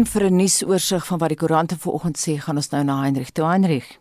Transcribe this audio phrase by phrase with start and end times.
[0.00, 3.32] En vir 'n nuusoorseig van wat die koerante vanoggend sê, gaan ons nou na Heinrich
[3.32, 3.98] toe Heinrich.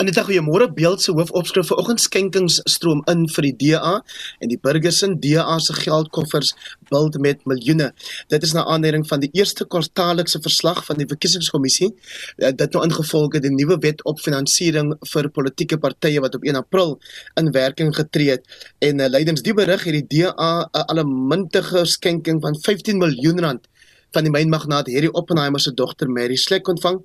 [0.00, 4.02] In die goeiemôre beeld se hoofopskrif vanoggend skenkings stroom in vir die DA
[4.40, 6.54] en die burgers in DA se geldkoffers
[6.88, 7.92] bult met miljoene.
[8.28, 11.90] Dit is na aanleiding van die eerste kwartaallikse verslag van die verkiesingskommissie
[12.38, 16.56] eh, dit nou ingevolge die nuwe wet op finansiering vir politieke partye wat op 1
[16.56, 17.00] April
[17.36, 18.44] in werking getree het
[18.78, 23.68] en uh, lydens die berig het die DA 'n allemintige skenking van 15 miljoen rand
[24.12, 27.00] van die mynmagnaat Harry Oppenheimer se dogter Mary Slek ontvang.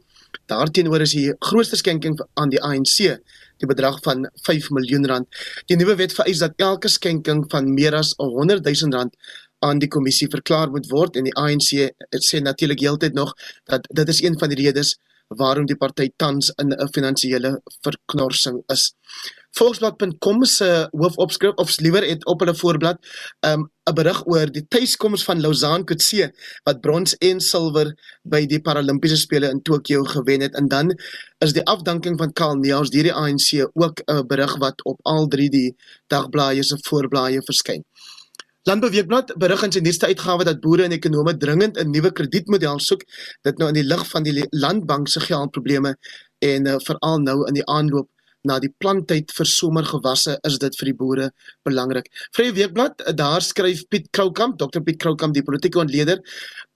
[0.49, 3.19] Daarteenoor is die grootste skenking aan die ANC
[3.61, 5.27] die bedrag van 5 miljoen rand.
[5.69, 9.15] Die nuwe wet vereis dat elke skenking van meer as 100 000 rand
[9.63, 11.69] aan die kommissie verklaar moet word en die ANC
[12.27, 13.31] sê natuurlik heeltyd nog
[13.69, 14.97] dat dit is een van die redes
[15.39, 18.93] waarom die party tans in 'n finansiële verknorsing is.
[19.53, 22.97] Volksblad.com se hoofopskrif of liewer het op hulle voorblad
[23.45, 26.31] 'n um, berig oor die tuiskoms van Lausanne Kutse
[26.63, 30.89] wat brons en silwer by die Paralimpiese spele in Tokio gewen het en dan
[31.45, 35.27] is die afdanking van Karl Neels deur die ANC ook 'n berig wat op al
[35.27, 35.75] drie die
[36.07, 37.83] dagblaaie se voorblaaie verskyn.
[38.63, 43.03] Landbouweekblad berig in sy nuutste uitgawe dat boere en ekonome dringend 'n nuwe kredietmodel soek
[43.41, 45.95] dit nou in die lig van die landbank se geldprobleme
[46.39, 48.07] en uh, veral nou in die aanloop
[48.47, 51.29] na die planttyd vir somergewasse is dit vir die boere
[51.65, 52.09] belangrik.
[52.35, 56.21] Vrye Weekblad, daar skryf Piet Kroukamp, Dr Piet Kroukamp, die politieke ontleder,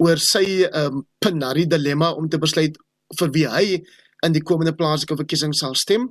[0.04, 2.78] oor sy um, Pinari dilemma om te besluit
[3.20, 3.66] vir wie hy
[4.26, 6.10] in die komende plaaslike verkiesing sal stem.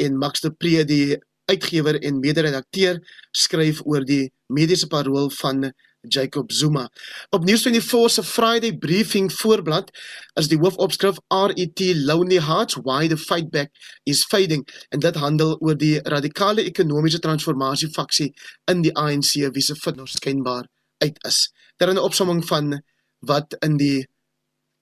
[0.00, 1.16] En Max de Pre, die
[1.50, 3.00] uitgewer en mede-redakteur,
[3.36, 5.72] skryf oor die mediese parool van
[6.08, 6.90] Jacob Zuma.
[7.30, 9.90] Op News24 se Friday briefing voorblad
[10.34, 13.70] is die hoofopskrif RET Lonely Hearts Why the Fight Back
[14.02, 18.32] is Fading en dit handel oor die radikale ekonomiese transformasie faksie
[18.70, 20.66] in die ANC wie se vinders skynbaar
[20.98, 21.52] uit is.
[21.76, 22.82] Daar 'n opsomming van
[23.18, 24.08] wat in die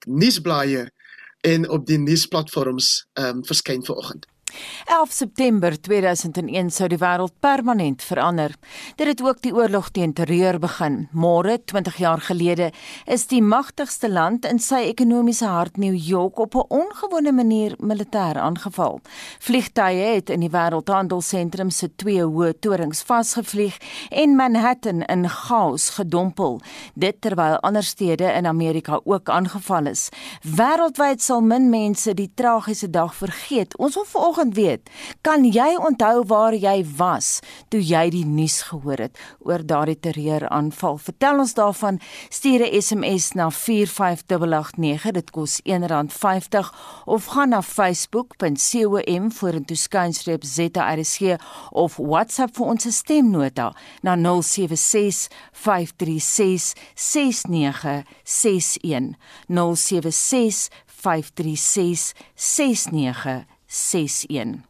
[0.07, 0.89] nuusblaaie
[1.41, 4.30] en op die nuusplatforms ehm um, verskyn vanoggend.
[4.85, 8.55] 11 September 2001 sou die wêreld permanent verander.
[8.95, 11.07] Dit het ook die oorlog teen terreur begin.
[11.11, 12.71] Môre, 20 jaar gelede,
[13.05, 18.37] is die magtigste land in sy ekonomiese hart New York op 'n ongewone manier militêr
[18.37, 18.99] aangeval.
[19.39, 23.77] Vliegtye het in die wêreldhandelsentrum se twee hoë torings vasgevlieg
[24.09, 26.59] en Manhattan in chaos gedompel.
[26.93, 30.09] Dit terwyl ander stede in Amerika ook aangeval is.
[30.41, 33.77] Wêreldwyd sal min mense die tragiese dag vergeet.
[33.77, 34.89] Ons hoef vanoggend weet,
[35.21, 40.97] kan jy onthou waar jy was toe jy die nuus gehoor het oor daardie terreuraanval?
[40.97, 41.99] Vertel ons daarvan.
[42.29, 45.11] Stuur 'n SMS na 45889.
[45.11, 46.73] Dit kos R1.50
[47.05, 51.21] of gaan na facebook.com vorentoe skynstreep ZRSG
[51.71, 59.15] of WhatsApp vir ons stemnota na 076 536 6961
[59.47, 64.63] 076 536 6961 61.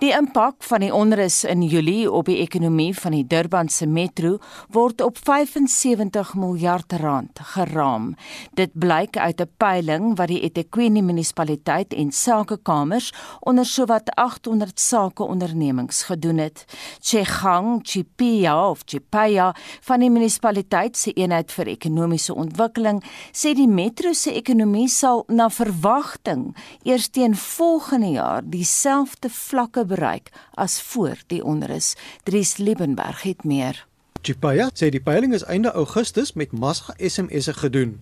[0.00, 4.38] Die impak van die onrus in Julie op die ekonomie van die Durbanse metro
[4.72, 8.14] word op 75 miljard rand geraam.
[8.56, 16.02] Dit blyk uit 'n peiling wat die eThekwini munisipaliteit en sakekamers onder sowat 800 sakeondernemings
[16.02, 16.64] gedoen het.
[17.00, 24.12] Chegang Chipia of Chipaya van die munisipaliteit se eenheid vir ekonomiese ontwikkeling sê die metro
[24.12, 31.42] se ekonomie sal na verwagting eers teen volgende jaar dieselfde vlakke bereik as voor die
[31.44, 31.94] onrus.
[32.24, 33.86] Dries Liebenberg het meer.
[34.22, 37.98] Chipaya sê die peiling is einde Augustus met massa SMS'e gedoen.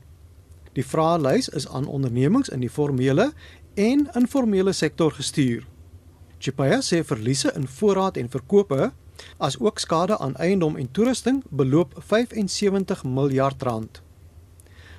[0.75, 3.31] Die vraelys is aan ondernemings in die formele
[3.79, 5.63] en informele sektor gestuur.
[6.39, 8.91] Chipaya sê verliese in voorraad en verkope
[9.43, 14.03] as ook skade aan eiendom en toerusting beloop 75 miljard rand.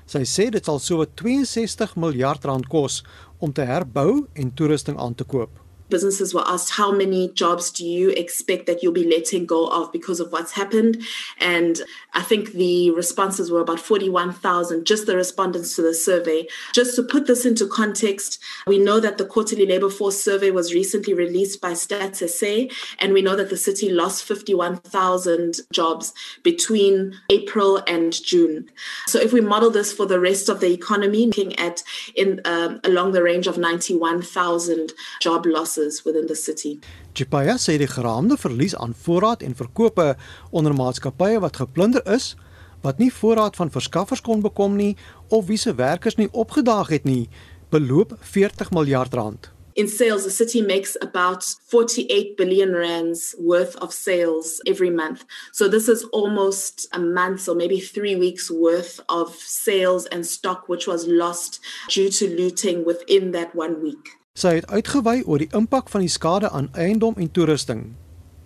[0.09, 3.03] Sy sê dit sal so 62 miljard rand kos
[3.37, 5.51] om te herbou en toerusting aan te koop.
[5.89, 9.91] Businesses were asked how many jobs do you expect that you'll be letting go of
[9.91, 11.01] because of what's happened?
[11.39, 11.81] And
[12.13, 16.47] i think the responses were about 41,000 just the respondents to the survey.
[16.73, 20.73] Just to put this into context we know that the quarterly labor force survey was
[20.73, 22.53] recently released by stats sa
[22.99, 26.13] and we know that the city lost 51,000 jobs
[26.43, 28.69] between april and june.
[29.07, 31.83] So if we model this for the rest of the economy looking at
[32.15, 36.79] in um, along the range of 91,000 job losses businesses within the city.
[37.13, 40.15] Chipaya sê die geraamde verlies aan voorraad en verkope
[40.51, 42.35] onder maatskappye wat geplunder is,
[42.81, 44.95] wat nie voorraad van verskaffers kon bekom nie
[45.29, 47.29] of wie se werkers nie opgedaag het nie,
[47.69, 49.51] beloop 40 miljard rand.
[49.75, 55.23] in sales, the city makes about 48 billion rands worth of sales every month.
[55.53, 60.67] So this is almost a month or maybe three weeks worth of sales and stock
[60.67, 64.18] which was lost due to looting within that one week.
[64.39, 67.81] Sy het uitgewy oor die impak van die skade aan eiendom en toerusting.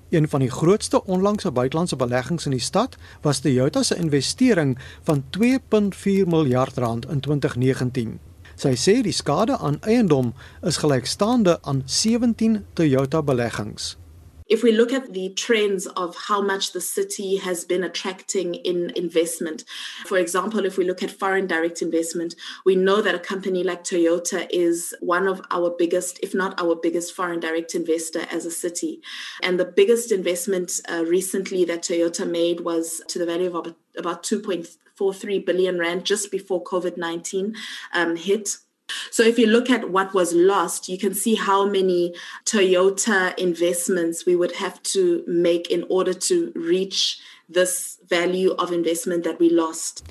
[0.10, 4.74] Een van die grootste onlangse buitelandse beleggings in die stad was Toyota se investering
[5.06, 8.18] van 2.4 miljard rand in 2019.
[8.56, 10.34] Sy sê die skade aan eiendom
[10.66, 13.94] is gelykstaande aan 17 Toyota beleggings.
[14.54, 18.92] If we look at the trends of how much the city has been attracting in
[18.96, 19.64] investment,
[20.06, 23.84] for example, if we look at foreign direct investment, we know that a company like
[23.84, 28.52] Toyota is one of our biggest, if not our biggest, foreign direct investor as a
[28.52, 29.02] city.
[29.42, 33.76] And the biggest investment uh, recently that Toyota made was to the value of about,
[33.98, 37.56] about 2.43 billion Rand just before COVID 19
[37.96, 38.58] um, hit.
[39.12, 42.14] So if you look at what was lost, you can see how many
[42.46, 47.20] Toyota investments we would have to make in order to reach
[47.50, 50.04] this value of investment that we lost.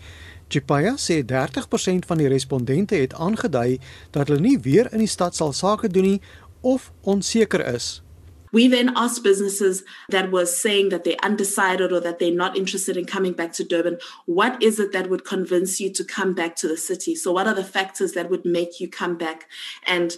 [0.48, 3.78] Chipaya sê 30% van die respondente het aangedui
[4.12, 6.20] dat hulle nie weer in die stad sal sake doen nie
[6.60, 8.02] of onseker is.
[8.52, 12.96] We then asked businesses that were saying that they're undecided or that they're not interested
[12.96, 16.54] in coming back to Durban, what is it that would convince you to come back
[16.56, 17.14] to the city?
[17.14, 19.48] So, what are the factors that would make you come back?
[19.86, 20.16] And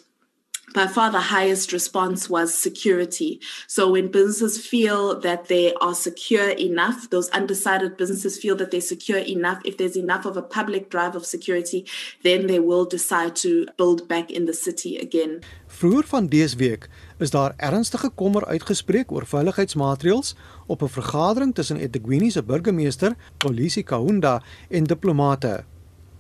[0.73, 3.41] by far the highest response was security.
[3.67, 8.81] So when businesses feel that they are secure enough, those undecided businesses feel that they're
[8.81, 11.87] secure enough, if there's enough of a public drive of security,
[12.23, 15.43] then they will decide to build back in the city again.
[15.69, 16.89] Vroeger van dese week
[17.25, 20.35] is daar ernstige kommer uitgespreek oor veiligheidsmaatreëls
[20.67, 25.65] op 'n vergadering tussen eThekwini se burgemeester, Polisi Kahunda en diplomate.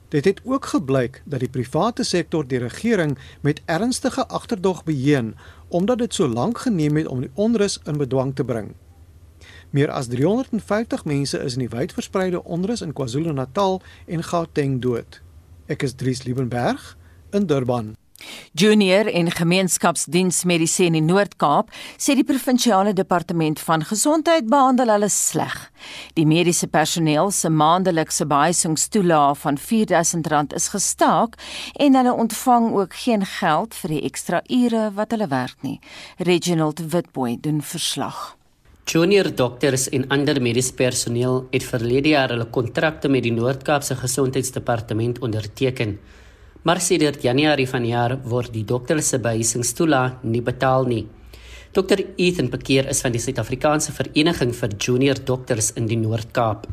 [0.08, 5.34] Dit het ook gebleik dat die private sektor die regering met ernstige agterdog beheen
[5.68, 8.74] omdat dit so lank geneem het om die onrus in bedwang te bring.
[9.70, 15.20] Meer as 350 mense is in die wydverspreide onrus in KwaZulu-Natal en Gauteng dood.
[15.66, 16.96] Ek is Dries Liebenberg
[17.30, 18.03] in Durban.
[18.52, 25.56] Junior en gemeenskapsdiensmedisy in die Noord-Kaap sê die provinsiale departement van gesondheid behandel hulle sleg.
[26.14, 31.36] Die mediese personeel se maandelikse behuisingstoelaag van R4000 is gestaak
[31.74, 35.80] en hulle ontvang ook geen geld vir die ekstra ure wat hulle werk nie.
[36.18, 38.36] Reginald Witboy doen verslag.
[38.84, 45.22] Junior dokters en ander mediese personeel het verlede jaar hulle kontrakte met die Noord-Kaapse Gesondheidsdepartement
[45.24, 45.96] onderteken.
[46.64, 51.02] Maar sedert Januarie vanjaar word die dokter se behuisingstoelaag nie betaal nie.
[51.76, 56.64] Dr Ethan Bekeer is van die Suid-Afrikaanse Vereniging vir Junior Dokters in die Noord-Kaap.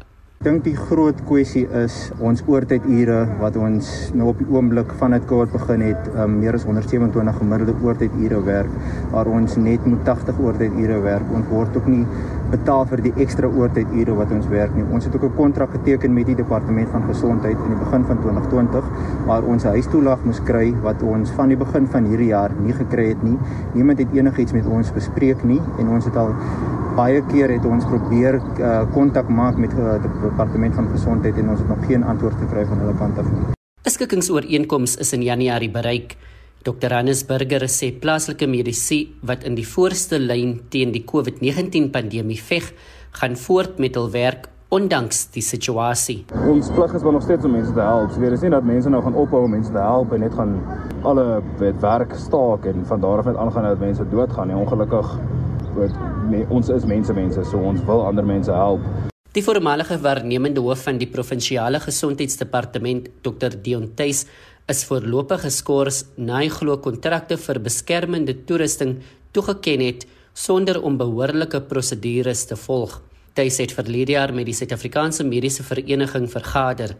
[0.41, 5.27] Ek dink die groot kwessie is ons oortydure wat ons nou op die oomblik vanuit
[5.29, 8.71] COVID begin het, um, meer as 127 gemiddelde oortydure werk,
[9.11, 11.35] waar ons net met 80 oortydure werk.
[11.35, 12.05] Ons word ook nie
[12.51, 14.85] betaal vir die ekstra oortydure wat ons werk nie.
[14.91, 18.17] Ons het ook 'n kontrak geteken met die departement van gesondheid in die begin van
[18.21, 18.83] 2020
[19.25, 22.73] waar ons 'n huistoelaag moes kry wat ons van die begin van hierdie jaar nie
[22.73, 23.37] gekry het nie.
[23.73, 26.35] Niemand het enigiets met ons bespreek nie en ons het al
[26.95, 31.37] baie keer het ons probeer uh, kontak uh, maak met uh, die departement van gesondheid
[31.37, 33.55] en ons het nog geen antwoord gekry van hulle kant af nie.
[33.83, 36.17] Beskikingsooreenkoms is in Januarie bereik.
[36.61, 36.93] Dr.
[36.93, 42.67] Hannes Burger sê plaaslike medisy wat in die voorste lyn teen die COVID-19 pandemie veg,
[43.17, 46.19] gaan voort met hul werk ondanks die situasie.
[46.47, 48.13] Ons plig is wel nog steeds om mense te help.
[48.21, 50.53] Weer is nie dat mense nou gaan ophou om mense te help en net gaan
[51.01, 51.25] alle
[51.81, 54.59] werk staak en van daar af net aangaan dat mense doodgaan nie.
[54.61, 55.15] Ongelukkig
[56.29, 58.85] me, ons is mense mense, so ons wil ander mense help.
[59.31, 63.53] Die voormalige waarnemende hoof van die provinsiale gesondheidsdepartement, Dr.
[63.63, 64.25] Dion Tuis,
[64.71, 68.97] is voorlopig geskort na hy glo kontrakte vir beskermende toerusting
[69.35, 72.99] toegeken het sonder om behoorlike prosedures te volg.
[73.35, 76.95] Tuis het verlede jaar met die Suid-Afrikaanse Mediese Vereniging vergader.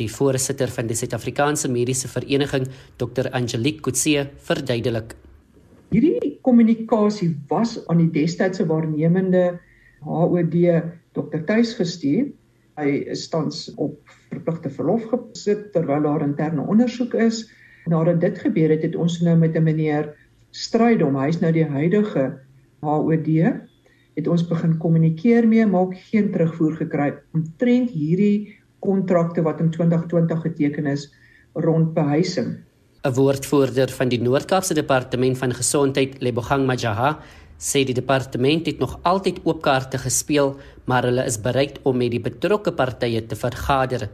[0.00, 3.28] Die voorsitter van die Suid-Afrikaanse Mediese Vereniging, Dr.
[3.32, 5.16] Angelique Kutse, verduidelik
[5.92, 9.58] Hierdie kommunikasie was aan die destydse waarnemende
[10.06, 10.54] HOD
[11.12, 11.42] Dr.
[11.44, 12.30] Tuis gestuur.
[12.80, 13.98] Hy is tans op
[14.32, 17.44] verpligte verlof gesit terwyl daar interne ondersoek is.
[17.90, 20.12] Nadat dit gebeur het, het ons nou met 'n meneer
[20.52, 22.38] Strydom, hy's nou die huidige
[22.84, 23.28] HOD,
[24.16, 29.70] het ons begin kommunikeer mee, maar ook geen terugvoer gekry omtrent hierdie kontrakte wat in
[29.70, 31.08] 2020 geteken is
[31.54, 32.58] rond behuising.
[33.02, 37.18] 'n Woordvoerder van die Noord-Kaapse Departement van Gesondheid, Lebogang Majaha,
[37.58, 42.10] sê die departement het nog altyd oop kaarte gespeel, maar hulle is bereid om met
[42.10, 44.08] die betrokke partye te vergader.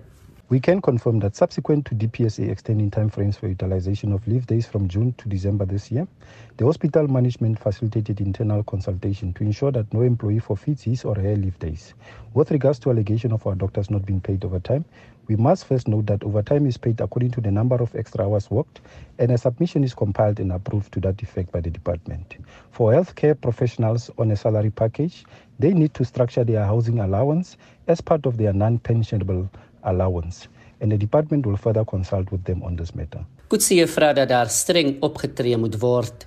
[0.50, 4.88] We can confirm that subsequent to DPSA extending timeframes for utilization of leave days from
[4.88, 6.08] June to December this year,
[6.56, 11.36] the hospital management facilitated internal consultation to ensure that no employee forfeits his or her
[11.36, 11.92] leave days.
[12.32, 14.86] With regards to allegation of our doctors not being paid overtime,
[15.26, 18.50] we must first note that overtime is paid according to the number of extra hours
[18.50, 18.80] worked,
[19.18, 22.38] and a submission is compiled and approved to that effect by the department.
[22.70, 25.26] For healthcare professionals on a salary package,
[25.58, 29.50] they need to structure their housing allowance as part of their non pensionable
[29.82, 30.48] allowance
[30.80, 33.24] and the department will further consult with them on this matter.
[33.48, 36.26] Goed sê juffrou dat daar streng opgetree moet word.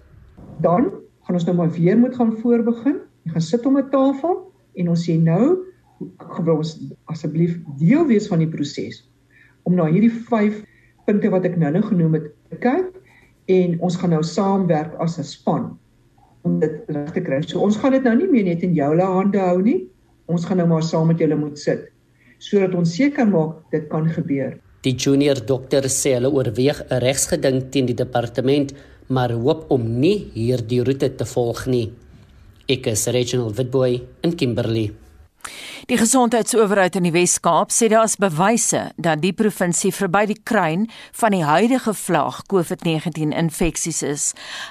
[0.65, 0.89] Dan
[1.25, 2.97] gaan ons nou maar weer moet gaan voorbegin.
[3.23, 5.57] Jy gaan sit om 'n tafel en ons sê nou
[6.17, 9.03] gaan ons asseblief deel wees van die proses
[9.63, 10.63] om na hierdie 5
[11.05, 12.97] punte wat ek nou-nou genoem het te kyk
[13.45, 15.77] en ons gaan nou saamwerk as 'n span
[16.41, 17.41] om dit reg te kry.
[17.41, 19.87] So ons gaan dit nou nie meer net in joule hande hou nie.
[20.25, 21.90] Ons gaan nou maar saam met julle moet sit
[22.41, 24.57] sodat ons seker maak dit kan gebeur.
[24.81, 28.73] Die junior dokter sê hulle oorweeg 'n regsgeding teen die departement,
[29.07, 31.91] maar hoop om nie hierdie roete te volg nie.
[32.67, 34.91] Ek is Reginald Witboy in Kimberley.
[35.89, 40.83] Die gesondheidsowerheid in die Wes-Kaap sê daar is bewyse dat die provinsie verby die kruin
[41.17, 44.25] van die huidige vlaag COVID-19 infeksies is.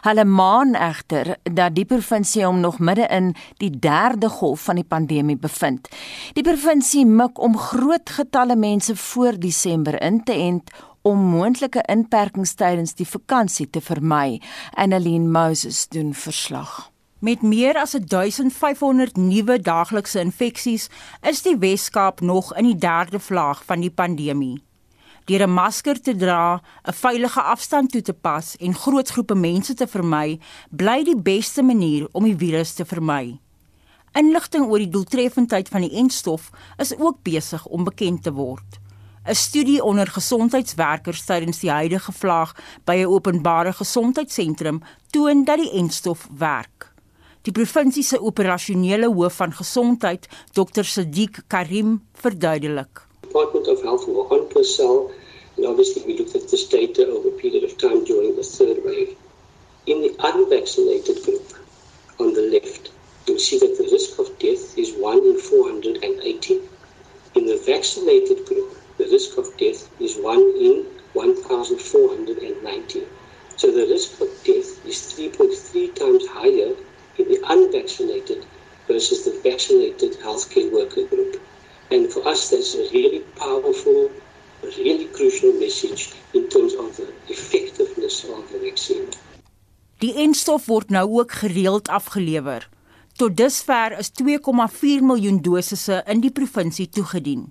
[0.07, 4.87] Hulle maan egter dat die provinsie hom nog midde in die derde golf van die
[4.87, 5.91] pandemie bevind.
[6.39, 10.71] Die provinsie mik om groot getalle mense voor Desember in te ent
[11.03, 14.39] om moontlike inperkings tydens die vakansie te vermy.
[14.79, 16.91] Annelien Moses doen verslag.
[17.21, 20.87] Met meer as 1500 nuwe daaglikse infeksies
[21.21, 24.63] is die Wes-Kaap nog in die derde vlaag van die pandemie.
[25.29, 29.75] Deur 'n masker te dra, 'n veilige afstand toe te pas en groot groepe mense
[29.75, 33.39] te vermy, bly die beste manier om die virus te vermy.
[34.13, 38.81] Inligting oor die doeltreffendheid van die enstof is ook besig om bekend te word.
[39.27, 45.71] 'n Studie onder gesondheidswerkers tydens die huidige vlaag by 'n openbare gesondheidssentrum toon dat die
[45.71, 46.90] enstof werk.
[47.49, 50.85] Die provinsie se operasionele hoof van gesondheid, Dr.
[50.85, 53.01] Sadiq Karim, verduidelik.
[53.23, 55.11] Department of Health will on Purcell
[55.57, 58.85] and obviously we looked at this data over a period of time during the third
[58.85, 59.17] wave.
[59.87, 61.57] In the unvaccinated group
[62.19, 62.93] on the left,
[63.27, 66.61] you'll see that the risk of death is 1 in 480.
[67.37, 73.07] In the vaccinated group, the risk of death is 1 in 1490.
[73.57, 76.77] So the risk of death is 3.3 times higher
[77.25, 78.47] the unvaccinated
[78.87, 81.41] versus the vaccinated healthcare worker group.
[81.91, 84.11] And for us, that's a really powerful,
[84.79, 89.09] really crucial message in terms of the effectiveness of the vaccine.
[90.01, 92.69] Die enstof word nou ook gereeld afgelewer.
[93.21, 97.51] Tot dusver is 2,4 miljoen dosisse in die provinsie toegedien.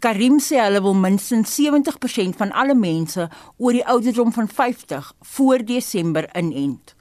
[0.00, 5.64] Karim sê hulle wil minstens 70% van alle mense oor die ouderdom van 50 voor
[5.64, 6.94] Desember inent.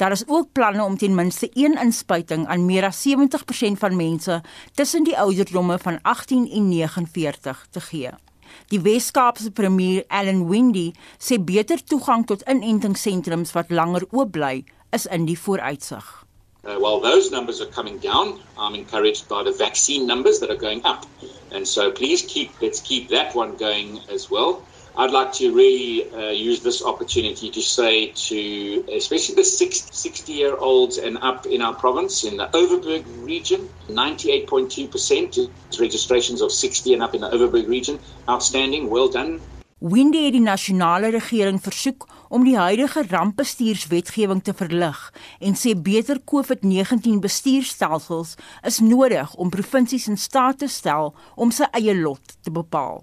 [0.00, 3.12] Daar is ook planne om ten minste een inspuiting aan meer as 70%
[3.78, 4.42] van mense
[4.74, 8.08] tussen die ouderdomme van 18 en 49 te gee.
[8.66, 15.06] Die Wes-Kaapse premier, Allan Windey, sê beter toegang tot inentingssentrums wat langer oop bly is
[15.06, 16.08] in die vooruitsig.
[16.64, 20.60] Uh, while those numbers are coming down, I'm encouraged by the vaccine numbers that are
[20.60, 21.04] going up.
[21.52, 24.62] And so please keep let's keep that one going as well.
[25.00, 30.54] I'd like to really uh, use this opportunity to say to especially the 60 year
[30.58, 37.02] olds and up in our province, in the Overberg region, 98.2% registrations of 60 and
[37.02, 37.98] up in the Overberg region.
[38.28, 39.40] Outstanding, well done.
[39.78, 44.98] Windy het die nasionale regering versoek om die huidige rampbestuurswetgewing te verlig
[45.40, 48.36] en sê beter COVID-19 bestuurstelsels
[48.68, 53.00] is nodig om provinsies in staat te stel om sy eie lot te bepaal.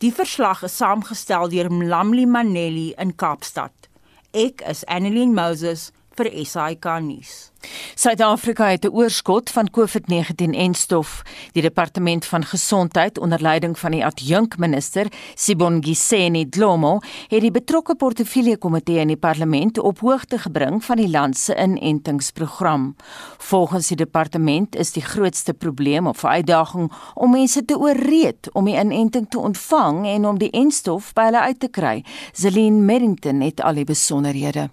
[0.00, 3.90] Die verslag is saamgestel deur Mlamli Manelli in Kaapstad.
[4.32, 5.90] Ek is Annelien Moses
[6.20, 7.50] vir SAK nuus.
[7.94, 11.22] Suid-Afrika het 'n oorskot van COVID-19-enstof.
[11.52, 16.98] Die departement van gesondheid onder leiding van die adjunkminister Sibongiseni Dlomo
[17.28, 21.54] het die betrokke portefeulje komitee in die parlement op hoogte gebring van die land se
[21.54, 22.96] inentingsprogram.
[23.38, 28.78] Volgens die departement is die grootste probleem of uitdaging om mense te ooreed om die
[28.78, 32.04] inenting te ontvang en om die enstof by hulle uit te kry.
[32.32, 34.70] Zelin Merrington het al die besonderhede.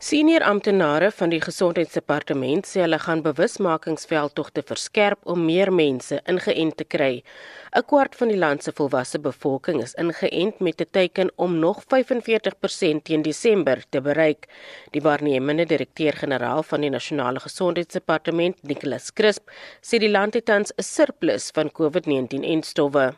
[0.00, 6.84] Senior amptenare van die gesondheidsdepartement sê hulle gaan bewusmakingsveldtogte verskerp om meer mense ingeënt te
[6.86, 7.24] kry.
[7.74, 11.82] 'n Kwart van die land se volwasse bevolking is ingeënt met 'n teiken om nog
[11.82, 14.46] 45% teen Desember te bereik.
[14.92, 19.50] Die waarnemende direkteur-generaal van die nasionale gesondheidsdepartement, Nicholas Crisp,
[19.82, 23.14] sê die land het tans 'n surplus van COVID-19 en stowwe.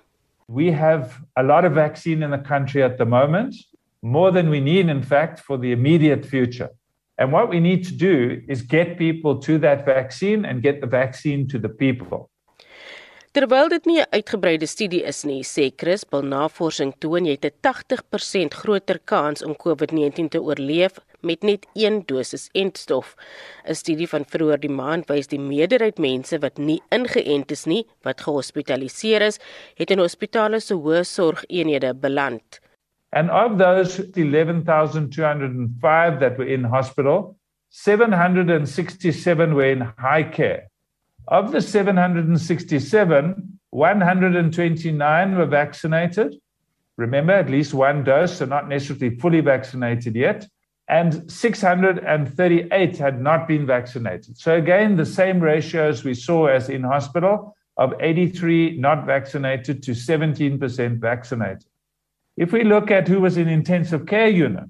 [0.46, 3.69] We have a lot of vaccine in the country at the moment,
[4.02, 6.70] more than we need, in fact, for the immediate future.
[7.18, 10.86] And what we need to do is get people to that vaccine and get the
[10.86, 12.30] vaccine to the people.
[13.30, 17.44] Terwyl dit nie 'n uitgebreide studie is nie, sê Chris, bil navorsing toon jy het
[17.44, 23.14] 'n 80% groter kans om COVID-19 te oorleef met net een dosis entstof.
[23.68, 27.86] 'n Studie van vroeër die maand wys die meerderheid mense wat nie ingeënt is nie,
[28.02, 29.38] wat gehospitaliseer is,
[29.74, 32.60] het in hospitale se hoë sorgeenhede beland.
[33.12, 37.36] And of those 11,205 that were in hospital,
[37.70, 40.68] 767 were in high care.
[41.28, 46.36] Of the 767, 129 were vaccinated.
[46.96, 50.46] Remember, at least one dose, so not necessarily fully vaccinated yet.
[50.88, 54.36] And 638 had not been vaccinated.
[54.36, 59.92] So, again, the same ratios we saw as in hospital of 83 not vaccinated to
[59.92, 61.64] 17% vaccinated.
[62.36, 64.68] If we look at who was in intensive care unit,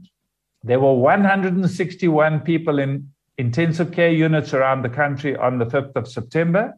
[0.62, 6.06] there were 161 people in intensive care units around the country on the 5th of
[6.06, 6.74] September.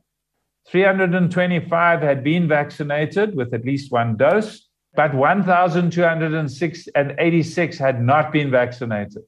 [0.69, 9.23] 325 had been vaccinated with at least one dose, but 1,286 had not been vaccinated.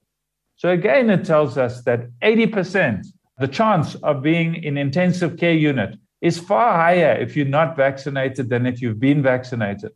[0.56, 3.06] So again, it tells us that 80%,
[3.38, 8.48] the chance of being in intensive care unit is far higher if you're not vaccinated
[8.48, 9.90] than if you've been vaccinated.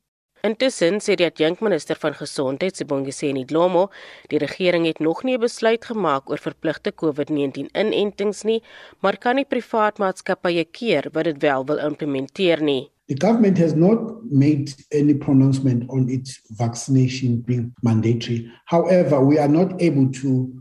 [0.46, 3.88] Intussen sê die adjunkminister van gesondheid, Sibongiseni Dlomo,
[4.30, 8.62] die regering het nog nie 'n besluit gemaak oor verpligte COVID-19 inentings nie,
[9.02, 12.90] maar kan die privaat maatskappye keer wat dit wel wil implementeer nie.
[13.08, 13.98] The government has not
[14.30, 18.48] made any pronouncement on its vaccination being mandatory.
[18.66, 20.52] However, we are not able to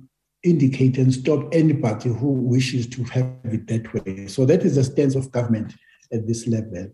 [0.43, 4.27] indicate and stop anybody who wishes to have it that way.
[4.27, 5.75] So that is the stance of government
[6.11, 6.87] at this level.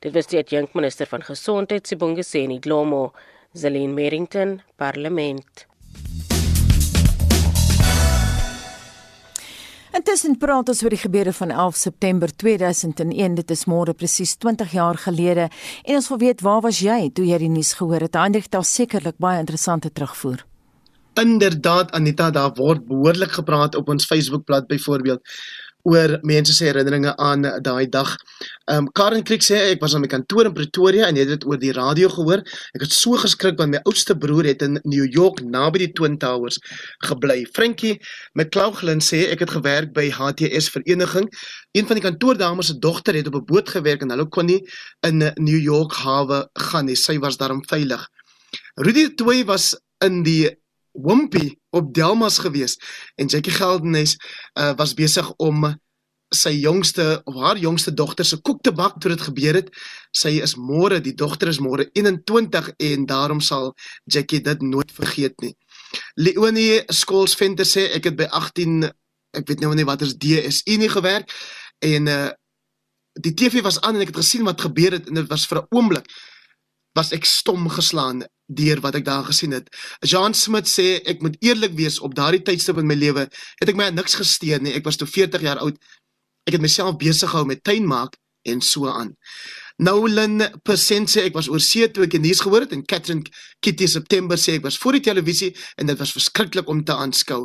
[0.00, 3.12] Dit was die adjunkminister van gesondheid Sibongiseni Dlomo,
[3.56, 5.66] Zelin Merrington, Parlement.
[9.96, 13.38] Intussen praat ons oor die gebeure van 11 September 2001.
[13.40, 17.24] Dit is môre presies 20 jaar gelede en ons wil weet waar was jy toe
[17.24, 18.18] jy die nuus gehoor het?
[18.20, 20.44] Hendrik, daar sekerlik baie interessante terugvoer.
[21.16, 25.24] Inderdaad Anita, daar word behoorlik gepraat op ons Facebookblad byvoorbeeld
[25.86, 28.16] oor mense se herinneringe aan daai dag.
[28.66, 31.46] Ehm um, Karen Kriek sê ek was aan my kantoor in Pretoria en het dit
[31.46, 32.42] oor die radio gehoor.
[32.74, 36.18] Ek het so geskrik want my oudste broer het in New York naby die Twin
[36.18, 36.58] Towers
[37.06, 37.44] gebly.
[37.54, 38.00] Frankie
[38.34, 41.30] McLaughlin sê ek het gewerk by HTS Vereniging.
[41.76, 44.62] Een van die kantoordames se dogter het op 'n boot gewerk en hulle kon nie
[45.06, 46.96] in New York hawe gaan nie.
[46.96, 48.08] Sy was daarom veilig.
[48.74, 50.50] Rudy Toy was in die
[50.96, 52.76] Wimpy op Delmas gewees
[53.16, 54.16] en Jackie Geldenhuys
[54.58, 55.66] uh, was besig om
[56.34, 59.68] sy jongste of haar jongste dogter se koek te bak toe dit gebeur het.
[60.10, 65.36] Sy is môre, die dogter is môre 21 en daarom sal Jackie dit nooit vergeet
[65.42, 65.54] nie.
[66.18, 68.88] Leonie Skoolsventer sê ek het by 18
[69.36, 71.30] ek weet nou nie wat is DSI nie gewerk
[71.84, 72.26] en uh
[73.16, 75.62] die TV was aan en ek het gesien wat gebeur het en dit was vir
[75.62, 76.04] 'n oomblik
[76.92, 79.68] was ek stom geslaan deur wat ek daar gesien het.
[80.00, 83.26] Jean Smit sê ek moet eerlik wees op daardie tydstip in my lewe
[83.60, 84.74] het ek my niks gesteer nie.
[84.74, 85.78] Ek was toe 40 jaar oud.
[86.46, 89.16] Ek het myself besig gehou met tuin maak en so aan.
[89.76, 93.26] Nolan Persent sê ek was oor see toe ek die nuus gehoor het en Catherine
[93.60, 97.44] Kitty September sê ek was voor die televisie en dit was verskriklik om te aanskou.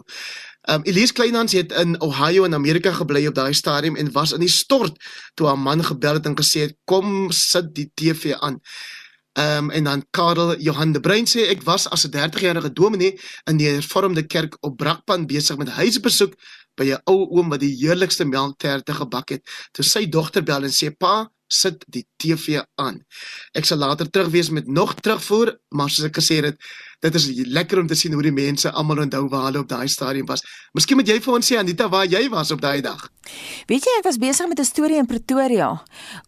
[0.69, 4.45] Um Elise Kleinhans het in Ohio in Amerika gebly op daai stadium en was in
[4.45, 4.95] die stort
[5.35, 8.61] toe haar man gebel het en gesê het kom sit die TV aan.
[9.33, 13.19] Ehm um, en dan Karel Johan de Bruin sê ek was as 'n 30-jarige dominee
[13.47, 16.33] in die hervormde kerk op Brakpan besig met huisbesoek
[16.75, 19.43] by 'n ou oom wat die heerlikste melkterte gebak het.
[19.71, 23.05] Toe sy dogter bel en sê pa, sit die TV aan.
[23.53, 26.57] Ek sal later terug wees met nog terugvoer, maar soos ek gesê het,
[27.01, 29.87] dit is lekker om te sien hoe die mense almal onthou waar hulle op daai
[29.89, 30.43] stadium was.
[30.77, 33.07] Miskien moet jy vir ons sê Anita waar jy was op daai dag.
[33.69, 35.81] Weet jy ek was besig met 'n storie in Pretoria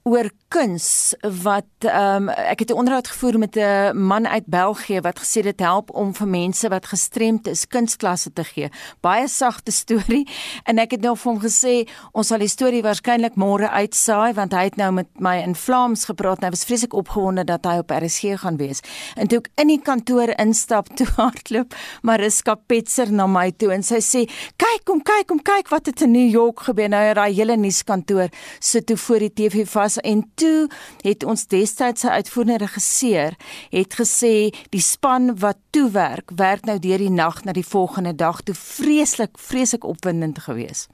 [0.03, 5.01] oor kuns wat ehm um, ek het 'n onderhoud gevoer met 'n man uit België
[5.01, 8.69] wat gesê dit help om vir mense wat gestremd is kunstklasse te gee.
[9.01, 10.27] Baie sagte storie
[10.69, 14.53] en ek het nou vir hom gesê ons sal die storie waarskynlik môre uitsaai want
[14.53, 17.77] hy het nou met my in Vlaams gepraat en hy was vreeslik opgewonde dat hy
[17.77, 18.79] op RSG gaan wees.
[19.15, 21.73] En toe ek in die kantoor instap toe hardloop
[22.05, 24.23] Mariska Petser na my toe en sy sê
[24.61, 28.29] kyk kom kyk kom kyk wat het in New York gebeur nou daai hele nuuskantoor
[28.59, 30.69] sit toe voor die TV vas en toe
[31.03, 33.37] het ons destyds se uitvoerende regisseur
[33.73, 38.13] het gesê die span wat toe werk werk nou deur die nag na die volgende
[38.13, 40.89] dag toe vreeslik vreeslik opwindend geweest.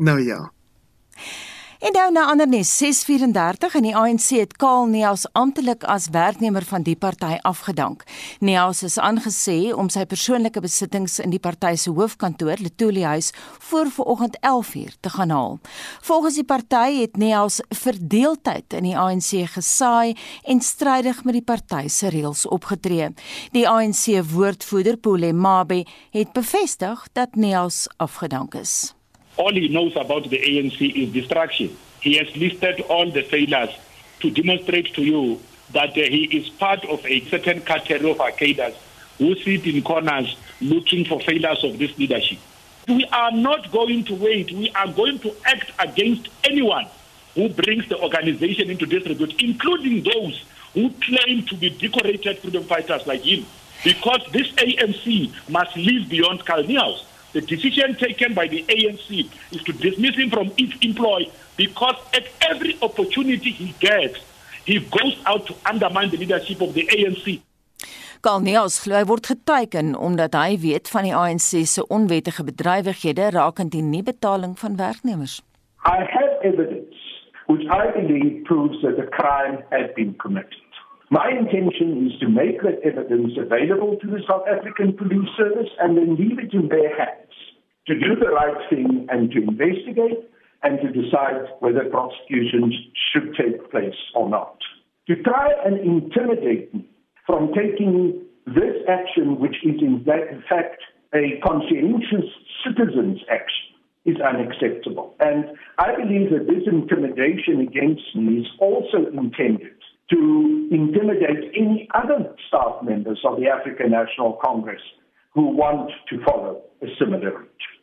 [0.00, 0.48] Nou ja.
[1.80, 6.66] En nou na ander nes 634 en die ANC het Kaal Neels amptelik as werknemer
[6.68, 8.04] van die party afgedank.
[8.44, 13.32] Neels is aangesê om sy persoonlike besittings in die party se hoofkantoor, Letuli Huis,
[13.70, 15.58] voor vanoggend 11uur te gaan haal.
[16.04, 20.12] Volgens die party het Neels verdeeldheid in die ANC gesaai
[20.44, 23.08] en strydig met die party se reëls opgetree.
[23.56, 28.99] Die ANC woordvoerder Pule Mabe het bevestig dat Neels afgedank is.
[29.40, 31.74] All he knows about the ANC is distraction.
[32.02, 33.70] He has listed all the failures
[34.20, 35.40] to demonstrate to you
[35.72, 38.74] that uh, he is part of a certain category of arcaders
[39.16, 42.38] who sit in corners looking for failures of this leadership.
[42.86, 44.52] We are not going to wait.
[44.52, 46.86] We are going to act against anyone
[47.34, 53.06] who brings the organization into disrepute, including those who claim to be decorated freedom fighters
[53.06, 53.46] like him.
[53.84, 57.04] Because this ANC must live beyond Kalniaus.
[57.32, 62.26] The decision taken by the ANC is to dismiss him from its employ because at
[62.50, 64.18] every opportunity he gets,
[64.64, 67.40] he goes out to undermine the leadership of the ANC.
[68.20, 73.72] Kalniels glo hy word geteken omdat hy weet van die ANC se onwettige bedrywighede rakend
[73.72, 75.38] die nie betaling van werknemers.
[75.86, 76.98] I have evidence
[77.46, 80.66] which I believe proves that a crime has been committed.
[81.10, 85.96] My intention is to make that evidence available to the South African Police Service and
[85.96, 87.19] then leave it in their hands
[87.90, 90.22] to do the right thing and to investigate
[90.62, 92.72] and to decide whether prosecutions
[93.10, 94.58] should take place or not.
[95.08, 96.88] To try and intimidate me
[97.26, 100.04] from taking this action, which is in
[100.48, 100.78] fact
[101.12, 102.30] a conscientious
[102.62, 103.74] citizen's action,
[104.06, 105.16] is unacceptable.
[105.18, 105.46] And
[105.78, 109.74] I believe that this intimidation against me is also intended
[110.10, 114.80] to intimidate any other staff members of the African National Congress
[115.34, 117.79] who want to follow a similar route.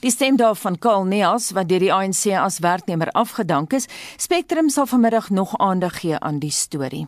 [0.00, 4.86] Die stem daarvan Karl Neels wat deur die ANC as werknemer afgedank is, Spectrum sal
[4.86, 7.06] vanmiddag nog aandag gee aan die storie.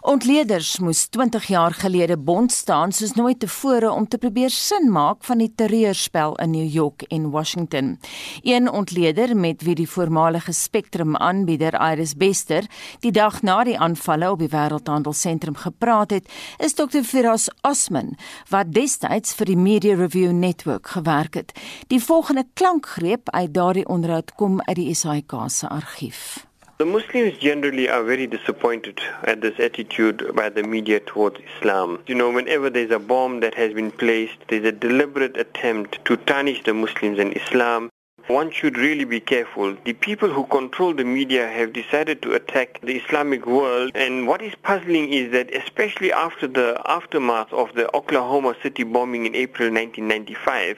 [0.00, 5.24] Ontleeders moes 20 jaar gelede bond staan soos nooit tevore om te probeer sin maak
[5.26, 7.98] van die terreurspel in New York en Washington.
[8.42, 12.66] Een ontleder met wie die voormalige Spectrum aanbieder Iris Bester
[13.00, 17.02] die dag na die aanvalle op die Wêreldhandelsentrum gepraat het, is Dr.
[17.02, 18.14] Firas Osman
[18.48, 21.52] wat destyds vir die Media Review Network gewerk het.
[21.90, 26.47] Die volgende klankgreep uit daardie onderhoud kom uit die SAK se argief.
[26.78, 32.04] The Muslims generally are very disappointed at this attitude by the media towards Islam.
[32.06, 36.16] You know, whenever there's a bomb that has been placed, there's a deliberate attempt to
[36.16, 37.90] tarnish the Muslims and Islam.
[38.28, 39.74] One should really be careful.
[39.86, 44.42] The people who control the media have decided to attack the Islamic world and what
[44.42, 49.70] is puzzling is that especially after the aftermath of the Oklahoma City bombing in April
[49.72, 50.76] 1995,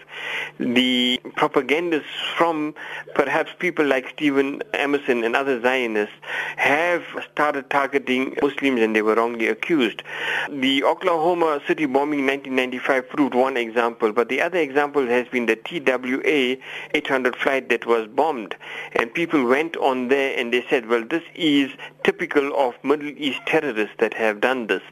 [0.60, 2.72] the propagandists from
[3.16, 6.14] perhaps people like Stephen Emerson and other Zionists
[6.54, 10.04] have started targeting Muslims and they were wrongly accused.
[10.50, 15.46] The Oklahoma City bombing in 1995 proved one example, but the other example has been
[15.46, 16.56] the TWA
[16.94, 18.54] 800 flight that was bombed.
[18.98, 21.70] And people went on there and they said, well, this is
[22.02, 24.82] typical of Middle East terrorists that have done this.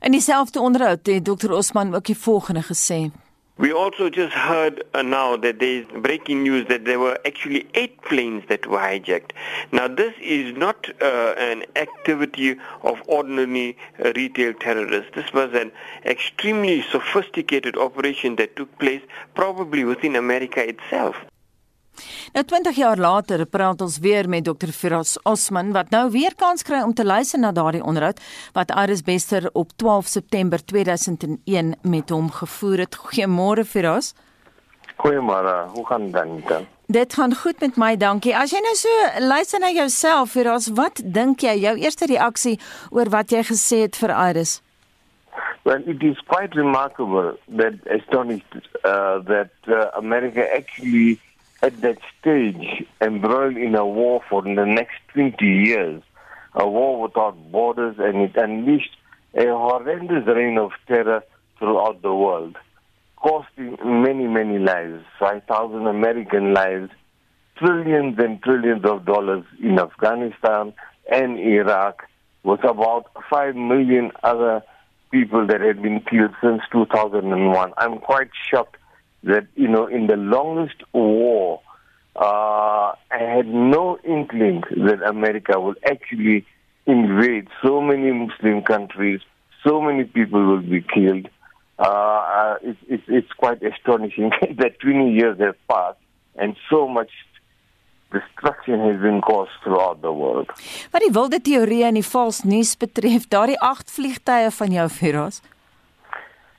[0.00, 1.52] In dieselfde onderhoud het Dr.
[1.52, 3.10] Osman ook die volgende gesê.
[3.58, 7.66] We also just heard uh, now that there is breaking news that there were actually
[7.74, 9.32] eight planes that were hijacked.
[9.72, 15.10] Now this is not uh, an activity of ordinary uh, retail terrorists.
[15.16, 15.72] This was an
[16.04, 19.02] extremely sophisticated operation that took place
[19.34, 21.16] probably within America itself.
[22.32, 24.72] Nou 20 jaar later praat ons weer met Dr.
[24.72, 28.20] Firas Osman wat nou weer kans kry om te luister na daardie onderhoud
[28.52, 32.96] wat Aris Bester op 12 September 2001 met hom gevoer het.
[32.96, 34.14] Goeiemôre Firas.
[34.96, 35.68] Goeiemôre.
[35.74, 36.66] Hoe gaan dit dan?
[36.86, 38.36] Dit gaan goed met my, dankie.
[38.36, 38.88] As jy nou so
[39.20, 42.56] luister na jouself, Firas, wat dink jy jou eerste reaksie
[42.90, 44.62] oor wat jy gesê het vir Aris?
[45.68, 51.20] Well, it is quite remarkable that astonished uh, that uh, America actually
[51.62, 56.02] at that stage embroiled in a war for the next 20 years,
[56.54, 58.96] a war without borders, and it unleashed
[59.34, 61.22] a horrendous reign of terror
[61.58, 62.56] throughout the world,
[63.16, 66.90] costing many, many lives, 5,000 American lives,
[67.56, 70.72] trillions and trillions of dollars in Afghanistan
[71.10, 72.04] and Iraq,
[72.44, 74.62] with about 5 million other
[75.10, 77.72] people that had been killed since 2001.
[77.76, 78.76] I'm quite shocked
[79.24, 81.60] that you know in the longest war,
[82.16, 86.46] uh, I had no inkling that America would actually
[86.86, 89.20] invade so many Muslim countries.
[89.64, 91.28] So many people will be killed.
[91.78, 95.98] Uh, uh it's, it's, quite astonishing that 20 years have passed
[96.36, 97.10] and so much
[98.10, 100.50] destruction has been caused throughout the world.
[100.90, 105.42] Wat die wilde teorie en die vals nuus betref, daardie 8 vliegtye van jou Firas.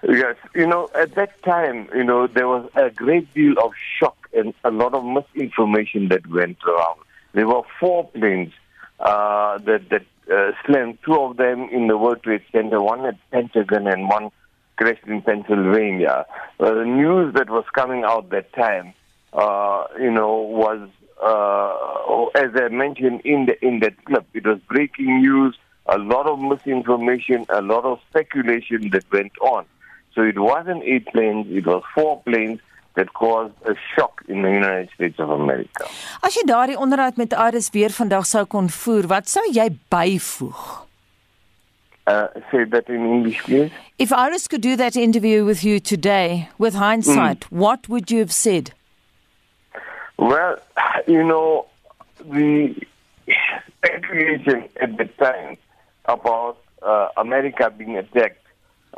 [0.07, 4.29] Yes, you know, at that time, you know, there was a great deal of shock
[4.33, 7.01] and a lot of misinformation that went around.
[7.33, 8.53] There were four planes
[8.99, 13.17] uh, that that uh, slammed, two of them in the World Trade Center, one at
[13.31, 14.29] Pentagon and one
[14.77, 16.25] crashed in Pennsylvania.
[16.59, 18.93] The news that was coming out that time,
[19.33, 20.87] uh, you know, was
[21.21, 25.57] uh, as I mentioned in the in that clip, it was breaking news,
[25.87, 29.65] a lot of misinformation, a lot of speculation that went on.
[30.19, 32.59] So it wasn't eight planes, it was four planes
[32.95, 35.87] that caused a shock in the United States of America.
[36.21, 40.65] As jy daardie onderhoud met Aris weer vandag sou kon voer, wat sou jy byvoeg?
[42.03, 43.71] Uh, say that in English, please.
[43.97, 47.57] If Iris could do that interview with you today, with hindsight, mm.
[47.63, 48.73] what would you have said?
[50.17, 50.59] Well,
[51.07, 51.67] you know,
[52.19, 52.75] the
[53.71, 55.55] speculation at the time
[56.03, 58.43] about uh, America being attacked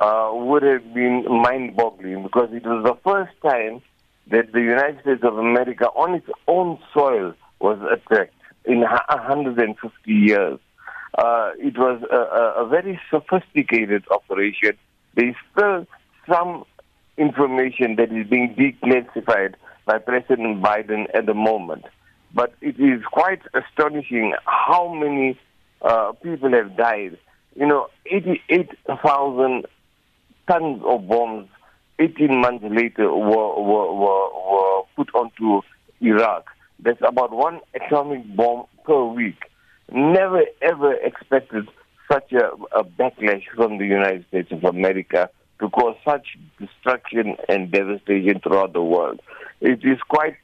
[0.01, 3.81] uh, would have been mind boggling because it was the first time
[4.31, 8.33] that the United States of America on its own soil was attacked
[8.65, 10.59] in 150 years.
[11.17, 14.71] Uh, it was a, a, very sophisticated operation.
[15.13, 15.85] There is still
[16.27, 16.63] some
[17.17, 21.85] information that is being declassified by President Biden at the moment.
[22.33, 25.37] But it is quite astonishing how many
[25.81, 27.17] uh, people have died.
[27.55, 29.65] You know, 88,000
[30.51, 31.47] tons of bombs
[31.99, 35.61] 18 months later were, were, were, were put onto
[36.01, 36.49] Iraq.
[36.79, 39.37] That's about one atomic bomb per week.
[39.91, 41.67] Never ever expected
[42.11, 47.71] such a, a backlash from the United States of America to cause such destruction and
[47.71, 49.21] devastation throughout the world.
[49.59, 50.37] It is quite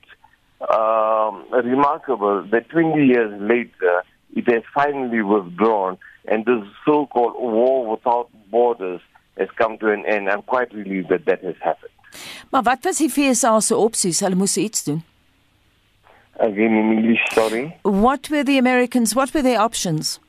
[0.62, 4.04] um, remarkable that 20 years later,
[4.36, 9.02] it has finally withdrawn, and this so called war without borders
[9.38, 10.30] has come to an end.
[10.30, 11.92] I'm quite relieved that that has happened.
[12.50, 14.20] Maar wat was die FSA se opsies?
[14.20, 15.04] Hulle moes iets doen.
[16.40, 17.76] Again in English, sorry.
[17.82, 19.14] What were the Americans?
[19.14, 20.20] What were their options?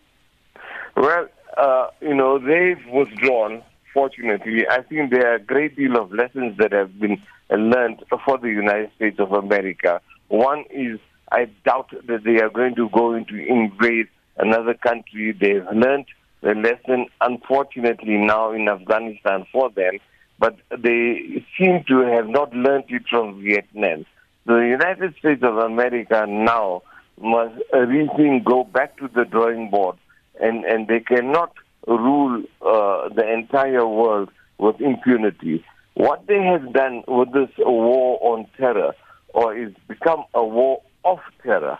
[0.96, 3.62] Well, uh, you know, they've withdrawn.
[3.92, 8.38] Fortunately, I think there are a great deal of lessons that have been learned for
[8.38, 10.00] the United States of America.
[10.28, 10.98] One is
[11.30, 15.32] I doubt that they are going to go into invade another country.
[15.32, 16.06] They've learned
[16.42, 19.98] the lesson, unfortunately, now in Afghanistan for them,
[20.38, 24.06] but they seem to have not learned it from Vietnam.
[24.46, 26.82] The United States of America now
[27.20, 29.96] must rethink, go back to the drawing board,
[30.40, 31.52] and, and they cannot
[31.86, 35.64] rule uh, the entire world with impunity.
[35.94, 38.92] What they have done with this war on terror,
[39.34, 41.78] or is become a war of terror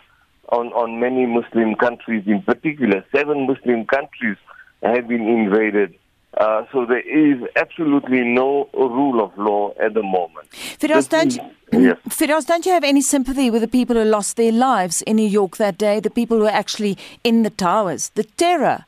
[0.51, 4.37] on, on many Muslim countries, in particular, seven Muslim countries
[4.81, 5.95] have been invaded.
[6.37, 10.49] Uh, so there is absolutely no rule of law at the moment.
[10.51, 11.97] Firas, don't, you, yes.
[12.07, 15.27] Firas, don't you have any sympathy with the people who lost their lives in New
[15.27, 18.85] York that day, the people who were actually in the towers, the terror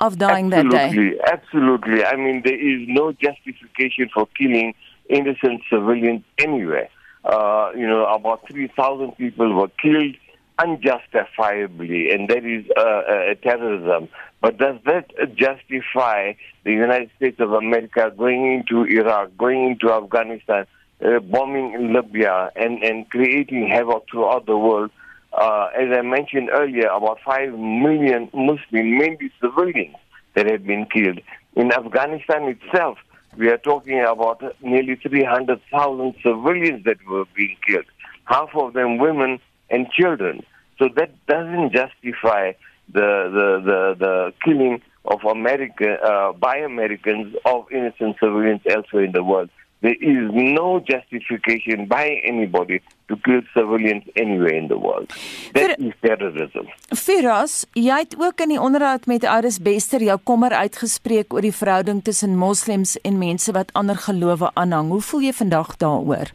[0.00, 1.32] of dying absolutely, that day?
[1.32, 2.04] Absolutely.
[2.04, 4.74] I mean, there is no justification for killing
[5.08, 6.88] innocent civilians anywhere.
[7.24, 10.16] Uh, you know, about 3,000 people were killed
[10.58, 14.08] unjustifiably, and that is uh, uh, terrorism.
[14.40, 16.34] But does that justify
[16.64, 20.66] the United States of America going into Iraq, going into Afghanistan,
[21.04, 24.90] uh, bombing Libya, and, and creating havoc throughout the world?
[25.32, 29.96] Uh, as I mentioned earlier, about 5 million Muslims, mainly civilians,
[30.34, 31.20] that have been killed.
[31.56, 32.98] In Afghanistan itself,
[33.36, 37.86] we are talking about nearly 300,000 civilians that were being killed,
[38.24, 39.40] half of them women
[39.72, 40.44] and children.
[40.78, 42.52] So that doesn't justify
[42.92, 49.12] the the the, the killing of America uh, by Americans of innocent civilians elsewhere in
[49.12, 49.50] the world.
[49.82, 55.08] There is no justification by anybody to kill civilians anywhere in the world.
[55.54, 56.68] That Vir, is terrorism.
[56.94, 61.54] Firas, jy het ook in die onderhoud met Aris Bester jou kommer uitgespreek oor die
[61.56, 64.94] verhouding tussen moslems en mense wat ander gelowe aanhang.
[64.94, 66.30] Hoe voel jy vandag daaroor?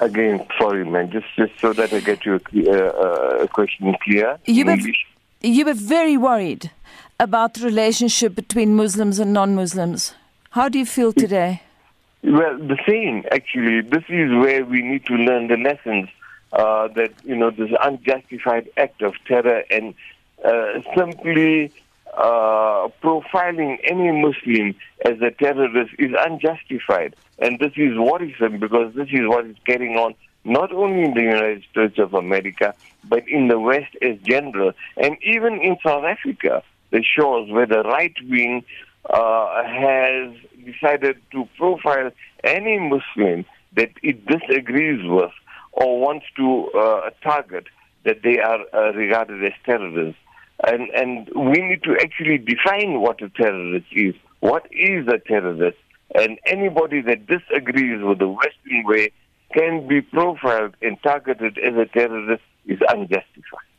[0.00, 4.38] Again, sorry man, just just so that I get you a, uh, a question clear.
[4.46, 4.78] You were,
[5.42, 6.70] you were very worried
[7.18, 10.14] about the relationship between Muslims and non-Muslims.
[10.50, 11.62] How do you feel today?
[12.22, 13.82] Well, the same, actually.
[13.82, 16.08] This is where we need to learn the lessons
[16.52, 19.94] uh, that, you know, this unjustified act of terror and
[20.44, 21.72] uh, simply
[22.16, 27.14] uh, profiling any Muslim as a terrorist is unjustified.
[27.38, 31.22] And this is worrisome because this is what is carrying on not only in the
[31.22, 32.74] United States of America,
[33.08, 37.82] but in the West as general, and even in South Africa, the shores where the
[37.82, 38.64] right wing
[39.08, 42.10] uh, has decided to profile
[42.44, 43.44] any Muslim
[43.74, 45.30] that it disagrees with
[45.72, 47.66] or wants to uh, target
[48.04, 50.20] that they are uh, regarded as terrorists.
[50.66, 54.14] And, and we need to actually define what a terrorist is.
[54.40, 55.78] What is a terrorist?
[56.14, 59.12] And anybody that disagrees with the Western way
[59.54, 63.69] can be profiled and targeted as a terrorist is unjustified.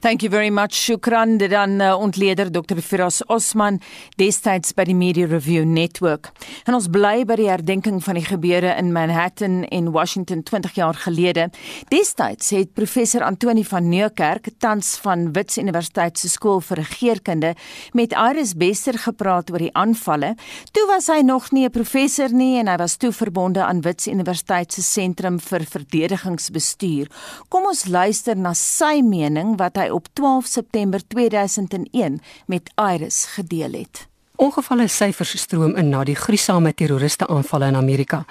[0.00, 0.74] Thank you very much.
[0.78, 2.78] Shukran dit dan uh, ontleder Dr.
[2.78, 3.80] Firas Osman
[4.14, 6.30] destyds by die Media Review Network.
[6.70, 10.94] En ons bly by die herdenking van die gebeure in Manhattan en Washington 20 jaar
[11.02, 11.48] gelede.
[11.90, 17.54] Destyds het professor Antoni van Nieuwkerk tans van Wits Universiteit se skool vir regeringskunde
[17.98, 20.36] met Iris Bester gepraat oor die aanvalle.
[20.78, 24.06] Toe was hy nog nie 'n professor nie en hy was toe verbonde aan Wits
[24.06, 27.10] Universiteit se sentrum vir verdedigingsbestuur.
[27.48, 33.72] Kom ons luister na sy mening wat hy op 12 September 2001 met Iris gedeel
[33.72, 34.06] het.
[34.36, 38.24] Ongevalle syfers stroom in na die gruisame terroriste aanvalle in Amerika.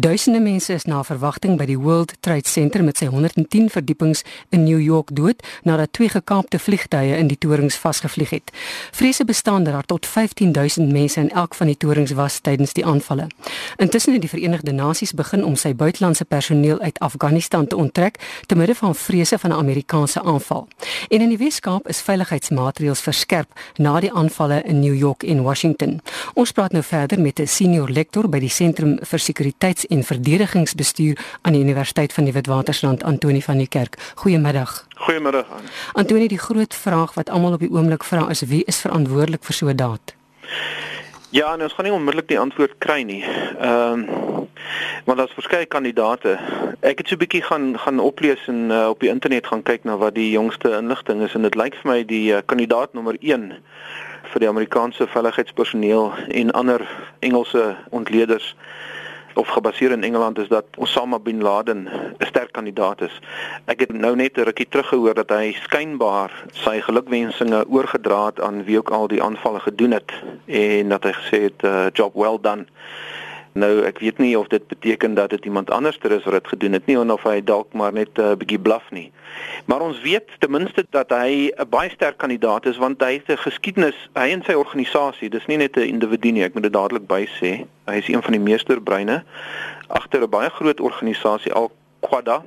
[0.00, 4.20] Duisende mense is na verwagting by die World Trade Center met sy 110 verdiepings
[4.54, 8.52] in New York dood nadat twee gekaapte vliegtye in die torings vasgevlieg het.
[8.94, 12.84] Vrese bestaan dat daar tot 15000 mense in elk van die torings was tydens die
[12.86, 13.26] aanvalle.
[13.82, 18.54] Intussen het die Verenigde Nasies begin om sy buitelandse personeel uit Afghanistan te onttrek te
[18.54, 20.68] midde van vrese van 'n Amerikaanse aanval.
[21.08, 26.00] En in die Weskaap is veiligheidsmaatreëls verskerp na die aanvalle in New York en Washington.
[26.34, 31.18] Ons praat nou verder met 'n senior lektor by die Sentrum vir Sekuriteits en Verdedigingsbestuur
[31.42, 33.96] aan die Universiteit van die Witwatersrand, Antoni van die Kerk.
[34.14, 34.86] Goeiemiddag.
[34.94, 35.46] Goeiemiddag.
[35.92, 39.54] Antoni, die groot vraag wat almal op die oomblik vra is wie is verantwoordelik vir
[39.54, 40.14] so 'n daad?
[41.30, 43.24] Ja, nou ons gaan nie onmiddellik die antwoord kry nie.
[43.60, 44.46] Ehm um,
[45.04, 46.38] maar daar's verskeie kandidate.
[46.80, 49.84] Ek het so 'n bietjie gaan gaan oplees en uh, op die internet gaan kyk
[49.84, 53.16] na wat die jongste inligting is en dit lyk vir my die uh, kandidaat nommer
[53.20, 53.52] 1
[54.32, 58.56] vir die Amerikaanse veiligheidspersoneel en ander Engelse ontleeders
[59.38, 63.20] of gebaseer in Engeland is dat Osama bin Laden 'n sterk kandidaat is.
[63.64, 68.40] Ek het nou net 'n rukkie terug gehoor dat hy skynbaar sy gelukwensinge oorgedra het
[68.40, 70.12] aan wie ook al die aanvalle gedoen het
[70.46, 72.66] en dat hy gesê het uh, job well done.
[73.52, 76.72] Nou ek weet nie of dit beteken dat dit iemand anderster is wat dit gedoen
[76.72, 79.12] het nie of hy dalk maar net 'n uh, bietjie bluff nie.
[79.64, 83.28] Maar ons weet ten minste dat hy 'n baie sterk kandidaat is want hy het
[83.28, 86.72] 'n geskiedenis, hy en sy organisasie, dis nie net 'n individu nie, ek moet dit
[86.72, 87.66] dadelik by sê.
[87.86, 89.24] Hy is een van die meesterbreine
[89.88, 92.42] agter 'n baie groot organisasie Al-Qaeda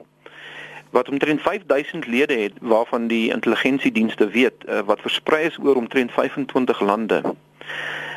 [0.92, 6.12] wat omtrent 5000 lede het waarvan die intelligensiedienste weet uh, wat versprei is oor omtrent
[6.12, 7.22] 25 lande.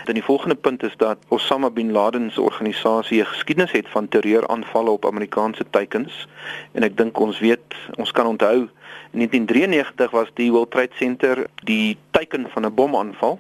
[0.05, 4.09] Dan die volgende punt is dat Osama bin Laden se organisasie 'n geskiedenis het van
[4.09, 6.29] terreuraanvalle op Amerikaanse teikens.
[6.73, 8.69] En ek dink ons weet, ons kan onthou
[9.11, 13.39] in 1993 was die World Trade Center die teiken van 'n bomaanval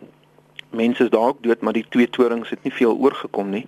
[0.75, 3.67] mense is daar ook dood, maar die twee torings het nie veel oorgekom nie.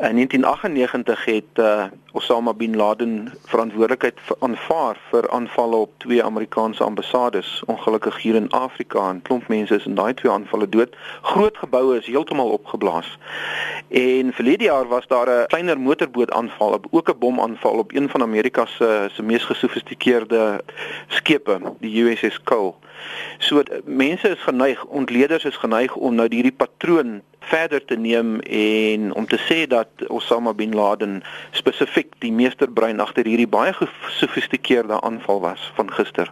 [0.00, 7.62] In 1998 het uh, Osama bin Laden verantwoordelikheid aanvaar vir aanvalle op twee Amerikaanse ambassades,
[7.66, 10.96] ongelukkig hier in Afrika en klomp mense is in daai twee aanvalle dood.
[11.22, 13.18] Groot geboue is heeltemal opgeblaas.
[13.88, 18.22] En verlede jaar was daar 'n kleiner motorboot aanval, ook 'n bomaanval op een van
[18.22, 20.64] Amerika se se mees gesofistikeerde
[21.06, 22.74] skepe, die USS Cole.
[23.38, 29.12] So mense is geneig, ontleeders is geneig om nou hierdie patroon verder te neem en
[29.14, 31.22] om te sê dat Osama bin Laden
[31.56, 36.30] spesifiek die meesterbrein agter hierdie baie gesofistikeerde aanval was van gister.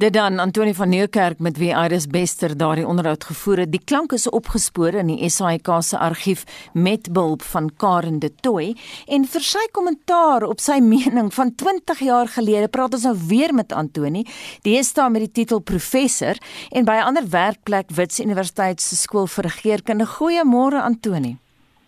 [0.00, 3.72] Dit dan Antoni van Nieuwkerk met wie Iris Bester daardie onderhoud gevoer het.
[3.72, 8.72] Die klank is opgespoor in die SAIK se argief met behulp van Karen de Tooi
[9.06, 13.52] en vir sy kommentaar op sy mening van 20 jaar gelede praat ons nou weer
[13.54, 14.24] met Antoni.
[14.64, 18.96] Die is daar met die titel professor en by 'n ander werkplek Wits Universiteit se
[18.96, 20.06] skool vir regeringskunde.
[20.06, 21.36] Goeiemôre Antoni.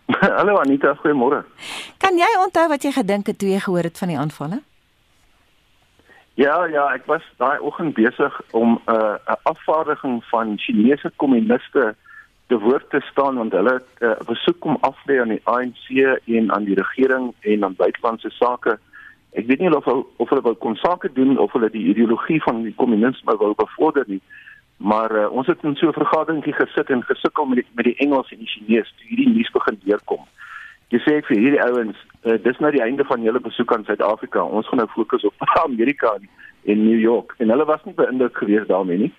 [0.37, 1.43] Hallo Anita, goeiemôre.
[1.97, 4.61] Kan jy onthou wat jy gedink het toe jy gehoor het van die aanvalle?
[6.35, 11.95] Ja, ja, ek was daai oggend besig om uh, 'n afvaardiging van Chinese kommuniste
[12.47, 15.85] te woord te staan want hulle het 'n uh, besoek kom aflê aan die ANC
[16.25, 18.79] en aan die regering en aan buitelandse sake.
[19.31, 22.41] Ek weet nie of hulle of hulle wil kon sake doen of hulle die ideologie
[22.43, 24.21] van die kommunisme wou bevorder nie.
[24.77, 27.97] Maar uh, ons het in so 'n vergaderingkie gesit en gesukkel met die, met die
[27.97, 30.25] Engels en die Chinese toe hierdie nuus begin deurkom
[30.93, 34.43] jy sê vir hierdie ouens uh, dis nou die einde van julle besoek aan Suid-Afrika.
[34.43, 36.15] Ons gaan nou fokus op Amerika
[36.65, 37.35] en New York.
[37.37, 39.13] En hulle was nie beïndruk geweest daarmee nie.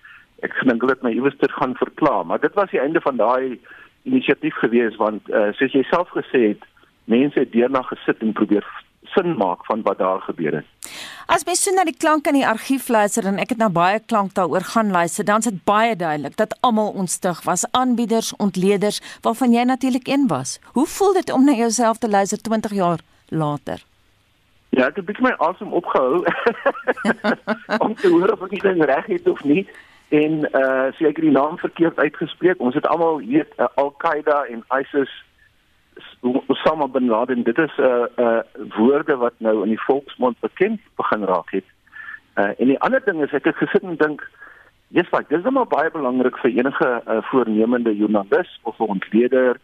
[0.44, 3.16] Ek dink hulle het my iewers dit gaan verklaar, maar dit was die einde van
[3.16, 3.60] daai
[4.04, 6.64] inisiatief geweest want uh, soos jy self gesê het,
[7.08, 8.66] mense het deurna gesit en probeer
[9.14, 10.90] sin maak van wat daar gebeur het.
[11.26, 14.00] As mens so na die klank in die argief luister en ek het nou baie
[14.12, 19.00] klank daaroor gaan luister, dan is dit baie duidelik dat almal ontstig was, aanbieders, ontleeders,
[19.22, 20.58] waarvan jy natuurlik een was.
[20.76, 23.82] Hoe voel dit om na jouself te luister 20 jaar later?
[24.74, 26.24] Ja, ek het bietjie my asem opgehou
[27.86, 29.62] om te hoor of ek dit reg het of nie
[30.14, 32.60] en uh seker die naam verkeerd uitgespreek.
[32.60, 35.12] Ons het almal weet uh, Al-Qaeda en ISIS
[36.24, 37.42] Osama bin Laden.
[37.42, 38.42] Dit is 'n uh, uh
[38.76, 41.64] woorde wat nou in die volksmond bekend begin raak het.
[42.34, 44.30] Uh en die ander ding is ek het gesit en dink
[44.88, 49.56] Yes, like, dis nou baie belangrik vir enige uh, voornemende joernalis of 'n ontleder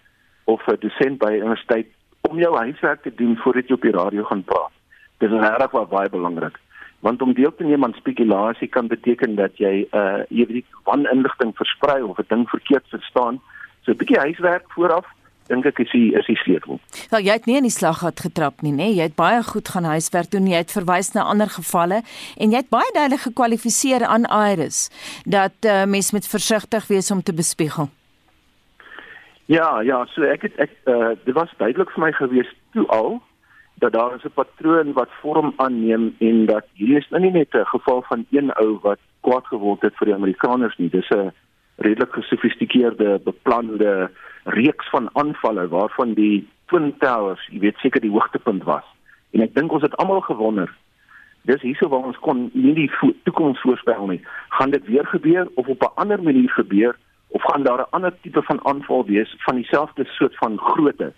[0.44, 1.86] of 'n dosent by 'n universiteit
[2.20, 4.72] om jou huiswerk te doen voordat jy op die radio gaan praat.
[5.18, 6.58] Dis regtig baie belangrik
[7.00, 11.56] want om deel te neem aan spekulasie kan beteken dat jy uh jy weet waninligting
[11.56, 13.40] versprei of 'n ding verkeerd verstaan.
[13.82, 15.06] So 'n bietjie huiswerk vooraf
[15.50, 16.80] dink ek is die is die sleutel.
[17.12, 18.90] Wel jy het nie in die slaggat getrap nie, nê?
[18.90, 18.96] Nee?
[19.00, 20.48] Jy het baie goed gaan huiswerk doen.
[20.50, 22.02] Jy het verwys na ander gevalle
[22.38, 24.88] en jy het baie duidelik gekwalifiseer aan Iris
[25.26, 27.90] dat uh, mens met versigtig wees om te bespiegel.
[29.50, 33.18] Ja, ja, so ek het ek uh dit was duidelik vir my gewees toe al
[33.82, 37.54] dat daar is 'n patroon wat vorm aanneem en dat hier is nou nie net
[37.54, 40.90] 'n geval van een ou wat kwaad geword het vir die Amerikaners nie.
[40.90, 41.32] Dis 'n
[41.80, 44.10] redelik gesofistikeerde, beplande
[44.44, 48.86] reeks van aanvalle waarvan die Twin Towers, jy weet seker die hoogtepunt was.
[49.34, 50.70] En ek dink ons het almal gewonder.
[51.48, 52.90] Dis hierso waar ons kon nie die
[53.24, 54.20] toekoms voorspel nie.
[54.58, 56.96] Gaan dit weer gebeur of op 'n ander manier gebeur
[57.28, 61.12] of gaan daar 'n ander tipe van aanval wees van dieselfde soort van grootte?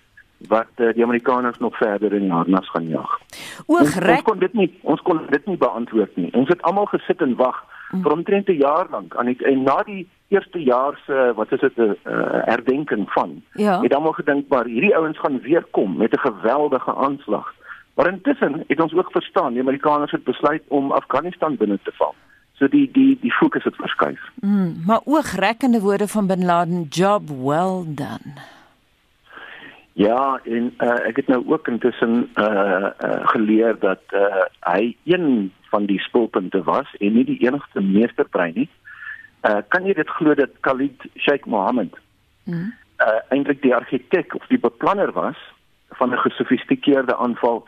[0.48, 3.20] wat uh, die Amerikaners nog verder in harnas gaan jag.
[3.66, 6.30] Oogrek ons kon dit nie ons kon dit nie beantwoord nie.
[6.32, 8.02] Ons het almal gesit en wag mm.
[8.02, 11.60] vir omtrent 'n jaar lank aan die en na die eerste jaar se wat is
[11.60, 13.42] dit 'n uh, herdenking van.
[13.52, 13.80] Ja.
[13.80, 17.54] Het almal gedink maar hierdie ouens gaan weer kom met 'n geweldige aanslag.
[17.94, 22.14] Maar intussen het ons ook verstaan die Amerikaners het besluit om Afghanistan binne te val.
[22.52, 24.20] So die die die fokus het verskuif.
[24.40, 28.32] Mm, maar oogrekkende woorde van Bin Laden, job well done.
[29.92, 35.52] Ja, en uh, ek het nou ook intussen uh, uh geleer dat uh hy een
[35.72, 38.68] van die spulpunte was en nie die enigste meesterbrein nie.
[39.48, 41.96] Uh kan jy dit glo dat Khalid Sheikh Mohammed
[42.44, 42.72] hmm.
[43.02, 45.38] uh eintlik die argitek of die beplanner was
[45.98, 47.64] van 'n gesofistikeerde aanval.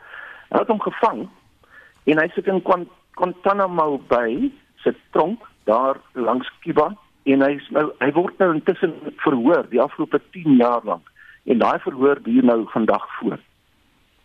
[0.49, 1.25] Hy het hom gevang
[2.05, 2.61] en hy sit in
[3.15, 4.51] Guantanamo Bay
[4.83, 6.93] se tronk daar langs Cuba
[7.23, 8.93] en hy nou hy word nou intussen
[9.25, 11.09] verhoor die afgelope 10 jaar lank
[11.45, 13.41] en daai verhoor duur nou vandag voort.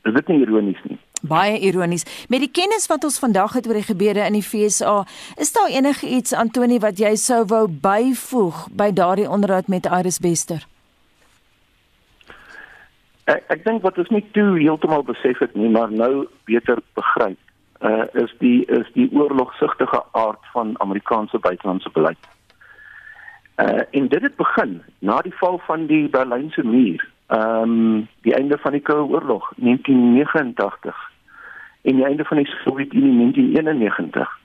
[0.09, 0.99] Is dit nie ironies nie?
[1.21, 2.07] Baie ironies.
[2.29, 5.05] Met die kennis wat ons vandag het oor die gebeure in die FSA,
[5.37, 10.19] is daar enige iets Antoni wat jy sou wou byvoeg by daardie onderhoud met Iris
[10.19, 10.65] Bester?
[13.29, 17.39] Ek ek dink wat ons nie toe heeltemal besef het nie, maar nou beter begryp,
[17.85, 22.31] uh, is die is die oorlogsigtige aard van Amerikaanse buitelandse beleid.
[23.61, 27.05] Uh en dit het begin na die val van die Berlynse muur.
[27.29, 31.10] Ehm um, die einde van die Koue Oorlog 1989
[31.83, 34.39] en die einde van die Sowjetunie 1991.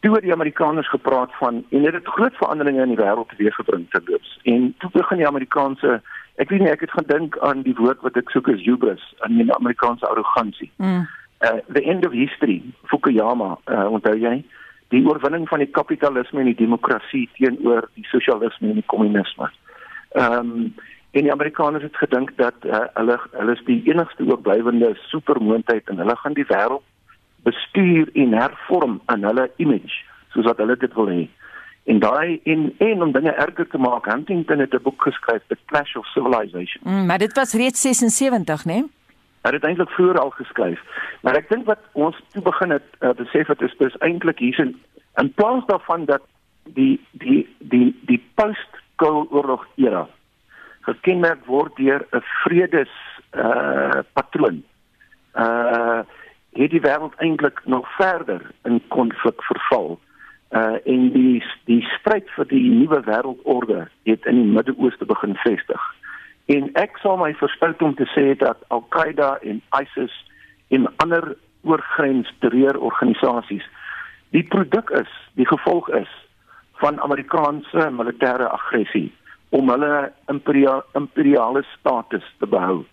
[0.00, 3.86] Toe het die Amerikaners gepraat van en dit het groot veranderinge in die wêreld teweeggebring
[3.90, 4.38] te loops.
[4.42, 6.00] En toe begin die Amerikaanse
[6.34, 9.36] ek weet nie ek het gedink aan die woord wat ek soek is hubris, aan
[9.36, 10.70] die Amerikaanse arrogansie.
[10.76, 11.06] Mm.
[11.42, 14.42] Uh the end of history, Fukuyama, uh, onthou jy?
[14.92, 19.50] die oorwinning van die kapitalisme en die demokrasie teenoor die sosialisme en die kommunisme.
[20.20, 20.72] Ehm um,
[21.12, 26.00] en die Amerikaners het gedink dat uh, hulle hulle is die enigste oorblywende supermoondheid en
[26.00, 26.84] hulle gaan die wêreld
[27.44, 29.98] bestuur en hervorm in hulle image
[30.32, 31.26] soos wat hulle dit wil hê.
[31.90, 35.58] En daai en en om dinge erger te maak, Huntington het 'n boek geskryf, The
[35.66, 36.82] Clash of Civilization.
[36.84, 38.72] Mm, maar dit was reeds 76, né?
[38.72, 38.90] Nee?
[39.42, 40.80] Hy het eintlik vroeër al geskryf.
[41.20, 44.58] Maar ek dink wat ons toe begin het uh, besef het is dis eintlik hier
[44.58, 44.76] in
[45.20, 46.22] in plaas daarvan dat
[46.64, 50.08] die die die die post-oorlog era
[50.82, 52.92] gekenmerk word deur 'n vredes
[53.34, 54.62] uh patroon.
[55.34, 56.02] Uh
[56.52, 60.00] het die wêreld eintlik nog verder in konflik verval.
[60.50, 65.82] Uh en die die stryd vir die nuwe wêreldorde het in die Midde-Ooste begin vestig.
[66.46, 70.12] En ek sal my verstout om te sê dat Al-Qaeda en ISIS
[70.68, 73.64] en ander oorgrens terreurorganisasies
[74.30, 76.10] die produk is, die gevolg is
[76.82, 79.12] van Amerikaanse militêre aggressie
[79.52, 82.84] om hulle imperia imperiale status te behou.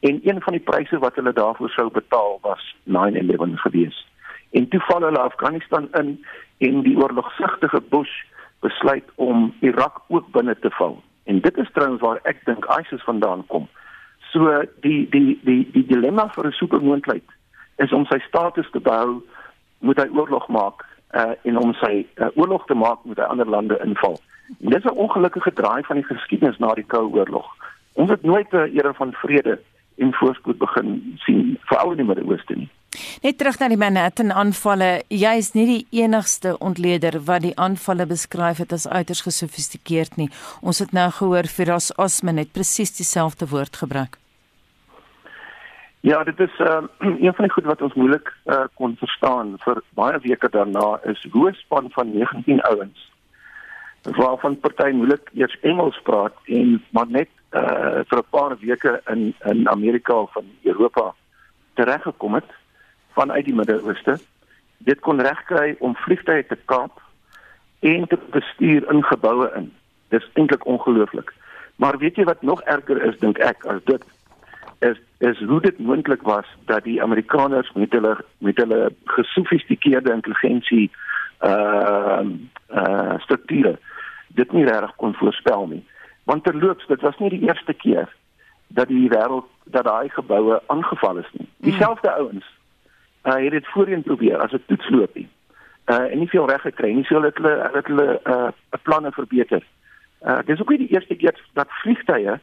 [0.00, 4.06] En een van die pryse wat hulle daarvoor sou betaal was 9/11 gewees.
[4.50, 6.24] En toe val hulle Afghanistan in
[6.58, 8.14] en die oorlogsigtige Bush
[8.60, 11.02] besluit om Irak ook binne te val.
[11.24, 13.68] En dit is trouens waar ek dink ISIS vandaan kom.
[14.32, 17.28] So die die die die dilemma vir 'n supermoondheid
[17.76, 19.22] is om sy status te behou,
[19.78, 20.82] moet hy oorlog maak
[21.14, 24.18] uh, en om sy uh, oorlog te maak moet hy ander lande inval.
[24.56, 27.56] Dis 'n ongelukkige draai van die geskiedenis na die Koue Oorlog.
[27.92, 29.58] Ons het nooit 'n era van vrede
[29.96, 32.68] en voorspoed begin sien veral in die Midde-Ooste nie.
[33.22, 35.02] Net terug na die Manhattan aanvalle.
[35.08, 40.30] Jy is nie die enigste ontleder wat die aanvalle beskryf het as uiters gesofistikeerd nie.
[40.60, 44.16] Ons het nou gehoor Firas Osman het presies dieselfde woord gebruik.
[46.00, 46.80] Ja, dit is uh,
[47.24, 51.26] een van die goed wat ons moeilik uh, kon verstaan vir baie weke daarna is
[51.32, 53.07] hoe span van 19 ouens
[54.02, 59.34] waarvan party moeilik eers Engels praat en maar net uh, vir 'n paar weke in
[59.44, 61.14] in Amerika of in Europa
[61.74, 62.50] tereggekom het
[63.12, 64.18] vanuit die Midde-Ooste.
[64.78, 67.02] Dit kon regkry om vliegtye te kaap
[67.80, 69.72] en te bestuur in geboue in.
[70.08, 71.32] Dis eintlik ongelooflik.
[71.76, 74.02] Maar weet jy wat nog erger is dink ek as dit
[74.78, 80.90] is is hoe dit moontlik was dat die Amerikaners met hulle met hulle gesofistikeerde intelligensie
[81.42, 82.22] uh
[82.70, 83.78] uh strukture
[84.38, 85.82] dit nie reg kon voorspel nie.
[86.30, 88.08] Want terloops, dit was nie die eerste keer
[88.68, 91.48] dat die wêreld dat daai geboue aangeval is nie.
[91.68, 92.44] Dieselfde ouens
[93.24, 95.28] uh, het dit voorheen probeer as 'n toetsloopie.
[95.86, 97.04] Uh en nie veel reg gekry nie.
[97.04, 99.62] So hulle hulle het hulle uh planne verbeter.
[100.20, 102.38] Uh dis ook nie die eerste keer dat vliegtye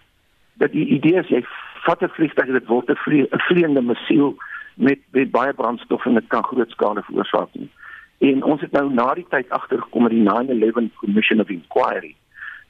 [0.53, 1.43] dat die idee is jy
[1.85, 4.35] vat 'n vliegtuig dit word 'n vlie, vliegende missiel
[4.75, 7.69] met met baie brandstof en dit kan groot skade veroorsaak nie.
[8.18, 12.16] En ons het nou na die tyd agtergekom met die 9/11 Commission of Inquiry.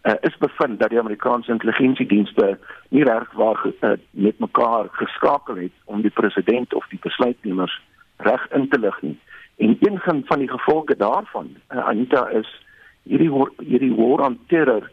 [0.04, 2.58] Uh, is bevind dat die Amerikaanse intelligensiedienste
[2.90, 7.82] nie reg waar uh, met mekaar geskakel het om die president of die besluitnemers
[8.18, 9.20] reg in te lig nie.
[9.58, 12.66] En een van die gevolge daarvan, uh, Anita is
[13.04, 14.92] hierdie war, hierdie war on terror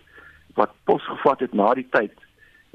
[0.54, 2.12] wat posgevat het na die tyd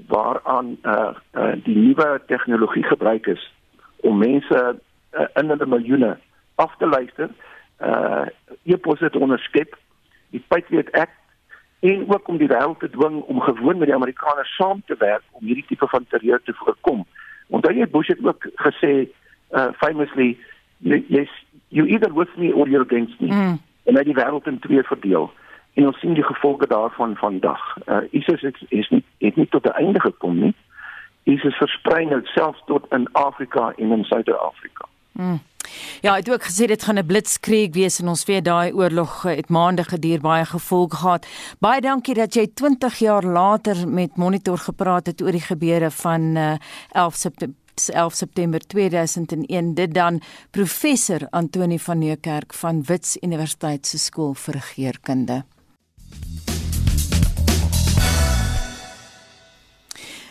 [0.08, 3.52] waaraan uh, uh die nuwe tegnologie gebruik is
[4.06, 4.62] om mense
[5.14, 6.18] uh, in hulle miljoene
[6.56, 7.30] af te luister,
[7.82, 8.26] uh
[8.64, 9.78] e-posse te onderskep,
[10.30, 11.16] die Patriot Act
[11.80, 15.24] en ook om die wêreld te dwing om gewoon met die Amerikaners saam te werk
[15.32, 17.06] om hierdie tipe van terreur te voorkom.
[17.48, 19.08] Onthou jy Bush het ook gesê
[19.52, 20.38] uh famously
[21.08, 21.30] yes
[21.70, 23.60] you either with me or you're against me mm.
[23.84, 25.30] en hy die wêreld in twee verdeel
[25.80, 29.64] en ons sien die gevolge daarvan vandag uh ISIS is, is nie het nie tot
[29.64, 30.54] die einde gekom nie
[31.24, 35.40] ISIS versprei nou selfs tot in Afrika en in Suid-Afrika mm.
[36.01, 39.22] Ja, ek het ook gesê dit gaan 'n blitskrieg wees en ons weet daai oorlog
[39.24, 41.26] het maande geduur, baie gevolge gehad.
[41.59, 46.22] Baie dankie dat jy 20 jaar later met Monitor gepraat het oor die gebeure van
[46.36, 46.55] uh,
[46.91, 47.55] 11 September
[47.86, 54.53] 11 September 2001 dit dan professor Antoni van Niekerk van Wits Universiteit se skool vir
[54.53, 55.43] regeringskunde.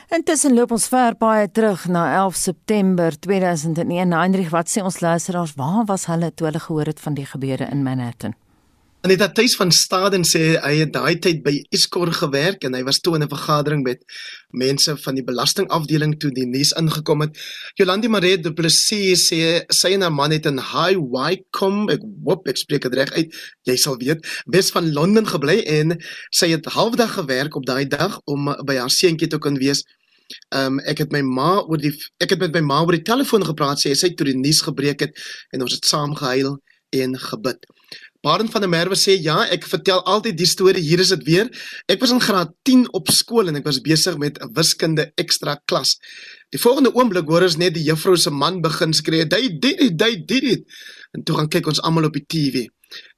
[0.06, 4.14] Intussen loop ons ver baie terug na 11 September 2001.
[4.14, 7.66] Heinrich, wat sê ons luisteraars, waar was hulle toe hulle gehoor het van die gebeure
[7.74, 8.36] in Manhattan?
[9.06, 12.98] Anita Tuis van Staden sê hy het daai tyd by Iskor gewerk en hy was
[12.98, 14.02] toe in 'n vergadering met
[14.50, 17.38] mense van die belastingafdeling toe die nuus ingekom het.
[17.78, 22.48] Jolandi Maree de Plessis sê sy en haar man het in High Wycombe, ek hoop
[22.48, 23.30] ek spreek dit reg uit,
[23.62, 25.98] jy sal weet, Wes van Londen gebly en
[26.30, 29.84] sy het halfdag gewerk op daai dag om by haar seentjie te kan wees.
[30.54, 33.06] Ehm um, ek het my ma oor die ek het met my ma oor die
[33.06, 36.58] telefoon gepraat sê sy toe die nuus gebreek het en ons het saam gehuil
[36.96, 37.66] en gebid.
[38.26, 40.82] Baden van der Merwe sê ja, ek vertel altyd die storie.
[40.82, 41.50] Hier is dit weer.
[41.92, 45.54] Ek was in graad 10 op skool en ek was besig met 'n wiskunde ekstra
[45.70, 45.94] klas.
[46.50, 50.24] Die volgende oomblik hoor ons net die juffrou se man begin skree, "Dai, dai, dai,
[50.26, 50.64] dai."
[51.12, 52.66] En toe gaan kyk ons almal op die TV.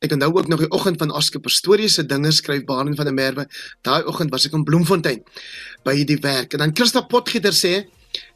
[0.00, 3.14] Ek onthou ook nog die oggend van Oscar Pastorius se dinge skryf Baden van der
[3.14, 3.46] Merwe.
[3.82, 5.22] Daai oggend was ek in Bloemfontein
[5.84, 6.54] by die werk.
[6.54, 7.86] En dan Christa Potgieter sê,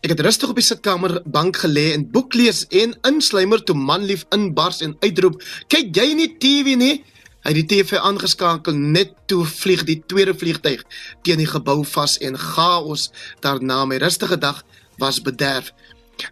[0.05, 4.27] Ek het rustig op die sitkamer bank gelê en boek lees en insluimer toe manlief
[4.37, 5.41] inbars en uitroep:
[5.73, 7.05] "Kyk jy nie TV nie?"
[7.43, 10.85] Hy het die TV aangeskakel net toe vlieg die tweede vliegtyg
[11.27, 13.09] teen die gebou vas en chaos
[13.43, 14.63] daarna my rustige dag
[15.03, 15.73] was bederf.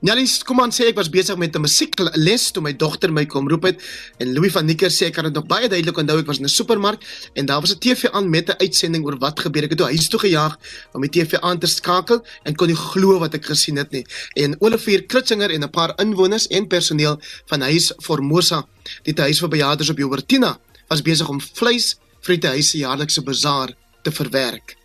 [0.01, 3.49] Nellis, kom aan sê ek was besig met 'n musiekles toe my dogter my kom
[3.49, 3.83] roep het
[4.19, 6.45] en Louis van Nieker sê ek kan dit nog baie duidelik onthou ek was in
[6.45, 7.01] 'n supermark
[7.35, 9.87] en daar was 'n TV aan met 'n uitsending oor wat gebeur ek het toe
[9.87, 10.57] huis toe gejaag
[10.93, 14.05] om die TV aan te skakel en kon nie glo wat ek gesien het nie
[14.35, 18.67] en Olivier Kritzinger en 'n paar inwoners en personeel van huis Formosa
[19.03, 23.23] die huis vir bejaardes op Joubertina was besig om vleis vir die huis se jaarlikse
[23.23, 24.77] bazaar te verwerk.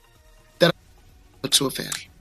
[0.57, 0.73] Dit
[1.41, 2.14] tot sover.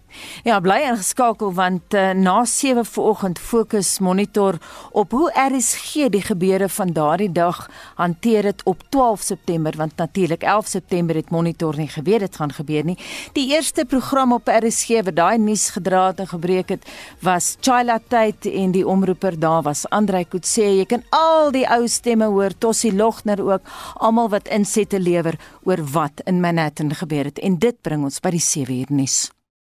[0.45, 4.59] Ja, bly ingeskakel want uh, na 7 vanoggend fokus monitor
[4.93, 7.63] op hoe RSG die gebeure van daardie dag
[7.97, 12.53] hanteer dit op 12 September want natuurlik 11 September het monitor nie geweet dit gaan
[12.53, 12.99] gebeur nie.
[13.33, 16.85] Die eerste program op RSG wat daai nuus gedra het en gebreek het
[17.25, 20.67] was Chaila Tyd en die omroeper daar was Andrei Kutse.
[20.77, 23.65] Jy kan al die ou stemme hoor, Tossie Logner ook,
[23.95, 28.35] almal wat insette lewer oor wat in Manhattan gebeur het en dit bring ons by
[28.37, 29.33] die 7 uur nuus.